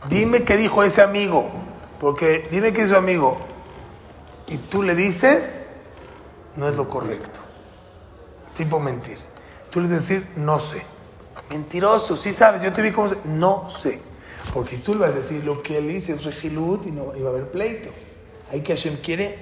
[0.08, 1.50] dime qué dijo ese amigo,
[1.98, 3.38] porque dime qué hizo amigo,
[4.46, 5.62] y tú le dices,
[6.56, 7.40] no es lo correcto.
[8.56, 9.27] Tipo mentir.
[9.70, 10.82] Tú le dices decir, no sé.
[11.50, 13.16] Mentiroso, sí sabes, yo te vi cómo se...
[13.24, 14.00] No sé.
[14.52, 17.14] Porque si tú le vas a decir lo que él dice es regilut y no
[17.16, 17.90] iba a haber pleito.
[18.50, 19.38] Ahí que Hashem quiere,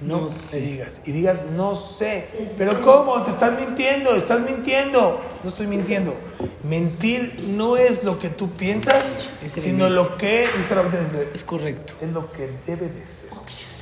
[0.00, 1.02] no, le digas.
[1.04, 2.28] Y digas, no sé.
[2.56, 3.22] Pero ¿cómo?
[3.22, 5.20] Te estás mintiendo, estás mintiendo.
[5.42, 6.14] No estoy mintiendo.
[6.62, 9.14] Mentir no es lo que tú piensas,
[9.46, 11.94] sino lo que, dice Es correcto.
[12.00, 13.30] es lo que debe de ser.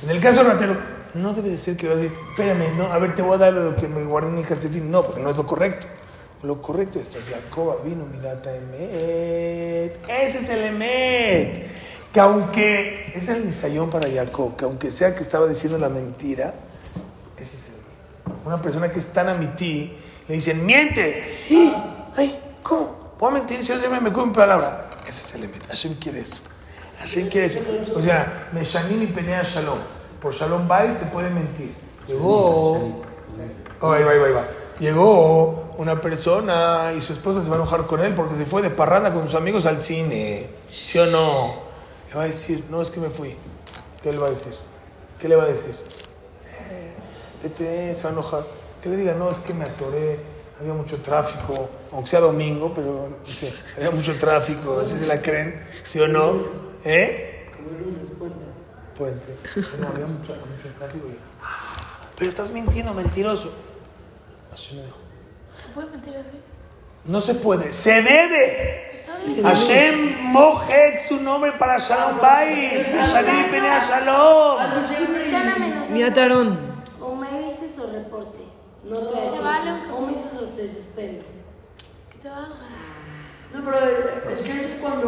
[0.03, 0.77] En el caso ratero,
[1.13, 3.37] no debe de ser que vas a decir, espérame, no, a ver, te voy a
[3.37, 4.89] dar lo que me guardé en el calcetín.
[4.91, 5.87] No, porque no es lo correcto.
[6.41, 9.99] Lo correcto es, Jacob vino, mirata emet.
[10.07, 11.67] Ese es el emet.
[12.13, 16.53] Que aunque, es el nisayón para Jacob, que aunque sea que estaba diciendo la mentira,
[17.37, 18.45] ese es el emet.
[18.45, 19.93] Una persona que es tan amití,
[20.27, 21.25] le dicen, miente.
[22.15, 22.39] ¡Ay!
[22.63, 23.15] ¿Cómo?
[23.19, 24.89] ¿Puedo mentir si yo siempre me cuido mi palabra?
[25.05, 25.67] Ese es el emet.
[25.67, 26.37] Hashem quiere eso.
[27.03, 27.59] Quiere eso.
[27.95, 29.79] O sea, Meshanim y Penea Shalom.
[30.21, 31.73] Por Shalom Bay se puede mentir.
[32.07, 33.03] Llegó.
[33.81, 34.47] Oh, ahí va, ahí va, ahí va.
[34.79, 38.61] Llegó una persona y su esposa se va a enojar con él porque se fue
[38.61, 40.47] de parranda con sus amigos al cine.
[40.69, 41.53] ¿Sí o no?
[42.09, 43.35] Le va a decir, no, es que me fui.
[44.01, 44.53] ¿Qué le va a decir?
[45.19, 45.75] ¿Qué le va a decir?
[47.59, 48.43] Eh, se va a enojar.
[48.81, 50.19] Que le diga, no, es que me atoré,
[50.59, 55.61] había mucho tráfico, aunque sea domingo, pero dice, había mucho tráfico, así se la creen,
[55.83, 56.68] ¿sí o no?
[56.83, 57.51] ¿Eh?
[57.55, 58.45] Como el lunes, puente.
[58.97, 59.35] Puente.
[59.79, 61.07] No, había mucho, mucho tráfico.
[61.07, 63.53] y- "Ah, Pero estás mintiendo, mentiroso.
[64.53, 64.97] Así me dijo.
[65.57, 66.37] ¿Se puede mentir así?
[67.05, 68.89] No se puede, se debe.
[69.43, 74.57] Hashem mojet su nombre para Shalom Bayit, Shalom Penea Shalom.
[74.59, 75.13] Ah, no, siempre.
[75.19, 75.93] Me están amenazando.
[75.95, 76.59] Mira, Tarón.
[77.01, 78.39] O me dices o reporte.
[78.83, 79.17] No te.
[79.93, 81.23] O me dices o te suspendo.
[82.11, 82.55] Que te valga.
[83.53, 83.77] No, pero
[84.31, 85.07] es que eso es cuando.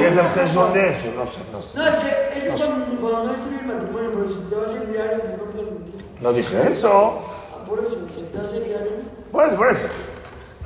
[0.00, 1.12] ¿Y es el Jesús de eso?
[1.16, 1.78] No sé, no sé.
[1.78, 4.54] No, es que eso es cuando, cuando no estoy en el matrimonio, pero si te
[4.56, 6.20] vas en diario, no.
[6.20, 7.22] No dije eso.
[7.52, 8.90] Ah, por eso, si te vas en diario.
[9.30, 9.86] Por eso, por eso.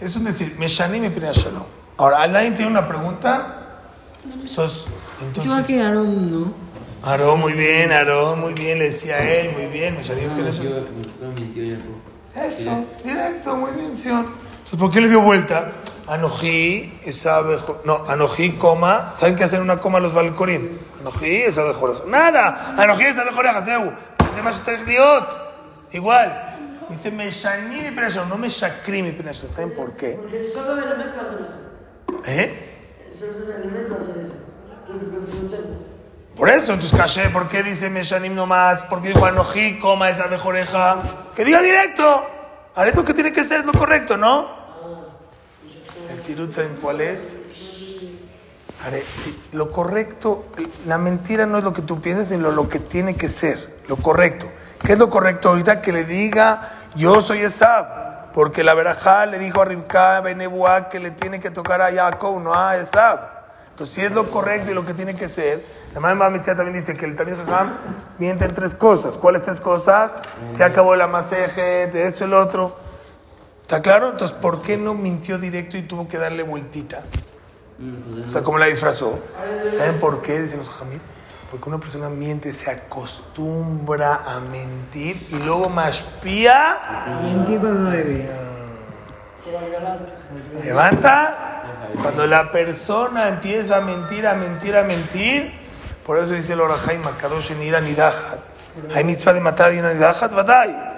[0.00, 1.64] Es un decir, Meshanim y Penea Shalom.
[1.98, 3.56] Ahora, ¿alguien tiene una pregunta?
[4.46, 6.54] Sos, Se va a entonces, quedar un no.
[7.02, 10.34] Aarón, muy bien, Aarón, muy bien, le decía a él, muy bien, Meshanim y No,
[10.34, 10.84] Penea Shalom.
[10.86, 12.46] Jacob.
[12.46, 14.20] Eso, directo, muy bien, Sion.
[14.20, 15.72] Entonces, ¿por qué le dio vuelta?
[16.10, 17.40] Anojí, esa.
[17.84, 19.12] No, Anojí, coma.
[19.14, 20.76] ¿Saben qué hacen una coma los balcorín?
[21.00, 22.02] Anojí, esa abejoreja.
[22.08, 23.92] Nada, Anojí, esa abejoreja, Zeu.
[24.28, 25.38] Dice más tres liot.
[25.92, 26.88] Igual.
[26.88, 29.52] Dice Meshanim y Penashon, no Meshakrim y Penashon.
[29.52, 30.18] ¿Saben por qué?
[32.26, 32.76] ¿Eh?
[36.36, 38.82] Por eso, entonces caché, ¿por qué dice Meshanim nomás?
[38.82, 40.98] ¿Por qué dijo Anojí, coma, esa abejoreja?
[41.36, 42.28] Que diga directo.
[42.74, 44.59] Areto que tiene que ser es lo correcto, ¿no?
[46.50, 47.38] ¿Saben cuál es?
[49.16, 50.46] Sí, lo correcto,
[50.86, 53.96] la mentira no es lo que tú piensas, sino lo que tiene que ser, lo
[53.96, 54.50] correcto.
[54.82, 55.82] ¿Qué es lo correcto ahorita?
[55.82, 60.98] Que le diga, yo soy Esab, porque la verajá le dijo a Ribka Benebuá que
[60.98, 63.40] le tiene que tocar a Jacob, no a Esab.
[63.70, 65.64] Entonces, si es lo correcto y lo que tiene que ser,
[65.94, 67.76] la mamá Mitzvah también dice que el también Saham
[68.18, 69.18] miente en tres cosas.
[69.18, 70.12] ¿Cuáles tres cosas?
[70.50, 72.76] Se acabó la maseje, de esto, el otro.
[73.70, 74.08] ¿Está claro?
[74.08, 77.04] Entonces, ¿por qué no mintió directo y tuvo que darle vueltita?
[78.24, 79.20] O sea, ¿cómo la disfrazó?
[79.78, 80.42] ¿Saben por qué?
[80.42, 81.00] Dicen los Jamil.
[81.52, 88.28] Porque una persona miente, se acostumbra a mentir y luego maspía, Mentí cuando debe.
[90.64, 91.62] levanta.
[92.02, 95.54] Cuando la persona empieza a mentir, a mentir, a mentir,
[96.04, 98.40] por eso dice el Orahai Makadosh en Ira Nidajat.
[98.92, 100.89] Hay mitzvah de matar y en Nidajat, batay.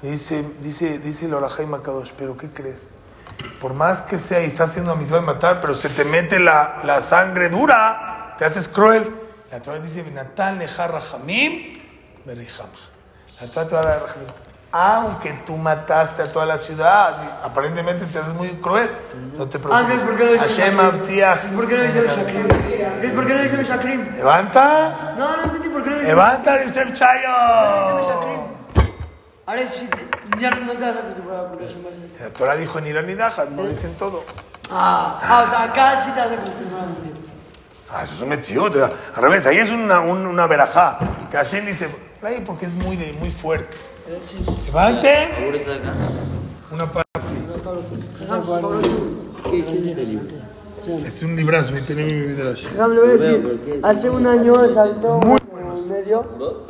[0.00, 0.06] Pa.
[0.06, 2.90] Dice, dice, dice el Orahai Makadosh, pero ¿qué crees?
[3.60, 6.40] Por más que sea y estás haciendo la mitzvah de matar, pero se te mete
[6.40, 9.04] la, la sangre dura, te haces cruel.
[9.50, 11.78] La Torah dice, Nejar Rahamim,
[12.24, 12.90] Berichamja.
[13.40, 14.28] La Torah te va a dar Rahamim.
[14.72, 18.90] aunque tú mataste a toda la ciudad, aparentemente te haces muy cruel.
[19.36, 20.48] No te Ah, entonces, ¿por qué no preocupes.
[20.50, 20.80] dice Hashem?
[20.80, 21.40] Abtiach.
[21.54, 22.50] ¿por qué no dice Shakrim?
[22.50, 24.16] Entonces, ¿por qué no dice Shakrim?
[24.16, 28.27] Levanta, No, no entendí por qué no dice levanta, Yosef Chayo.
[29.48, 29.88] Ahora sí,
[30.38, 32.90] ya no te vas a acostumbrar porque Hashem va a ser- La Torah dijo ni
[32.90, 34.22] Irán ni Dajas, no dicen todo.
[34.70, 37.14] Ah, ah, o sea, acá sí te vas a acostumbrar a mentir.
[37.90, 38.76] Ah, eso es un metziut.
[38.76, 40.98] Al revés, ahí es una, un- una verajá.
[41.30, 41.88] Que Hashem dice,
[42.22, 43.74] "Ay, porque es muy, de, muy fuerte.
[44.06, 44.60] Eh, Sí, sí.
[44.66, 45.30] Levanten.
[45.42, 45.92] ¿Ahora está acá?
[46.70, 47.36] Una para así.
[49.50, 50.26] ¿Qué es el libro?
[50.86, 52.12] Este es un librazo, mi tiene mi.
[52.12, 55.38] Déjame, le voy a decir, hace un año saltó un
[55.88, 56.66] medio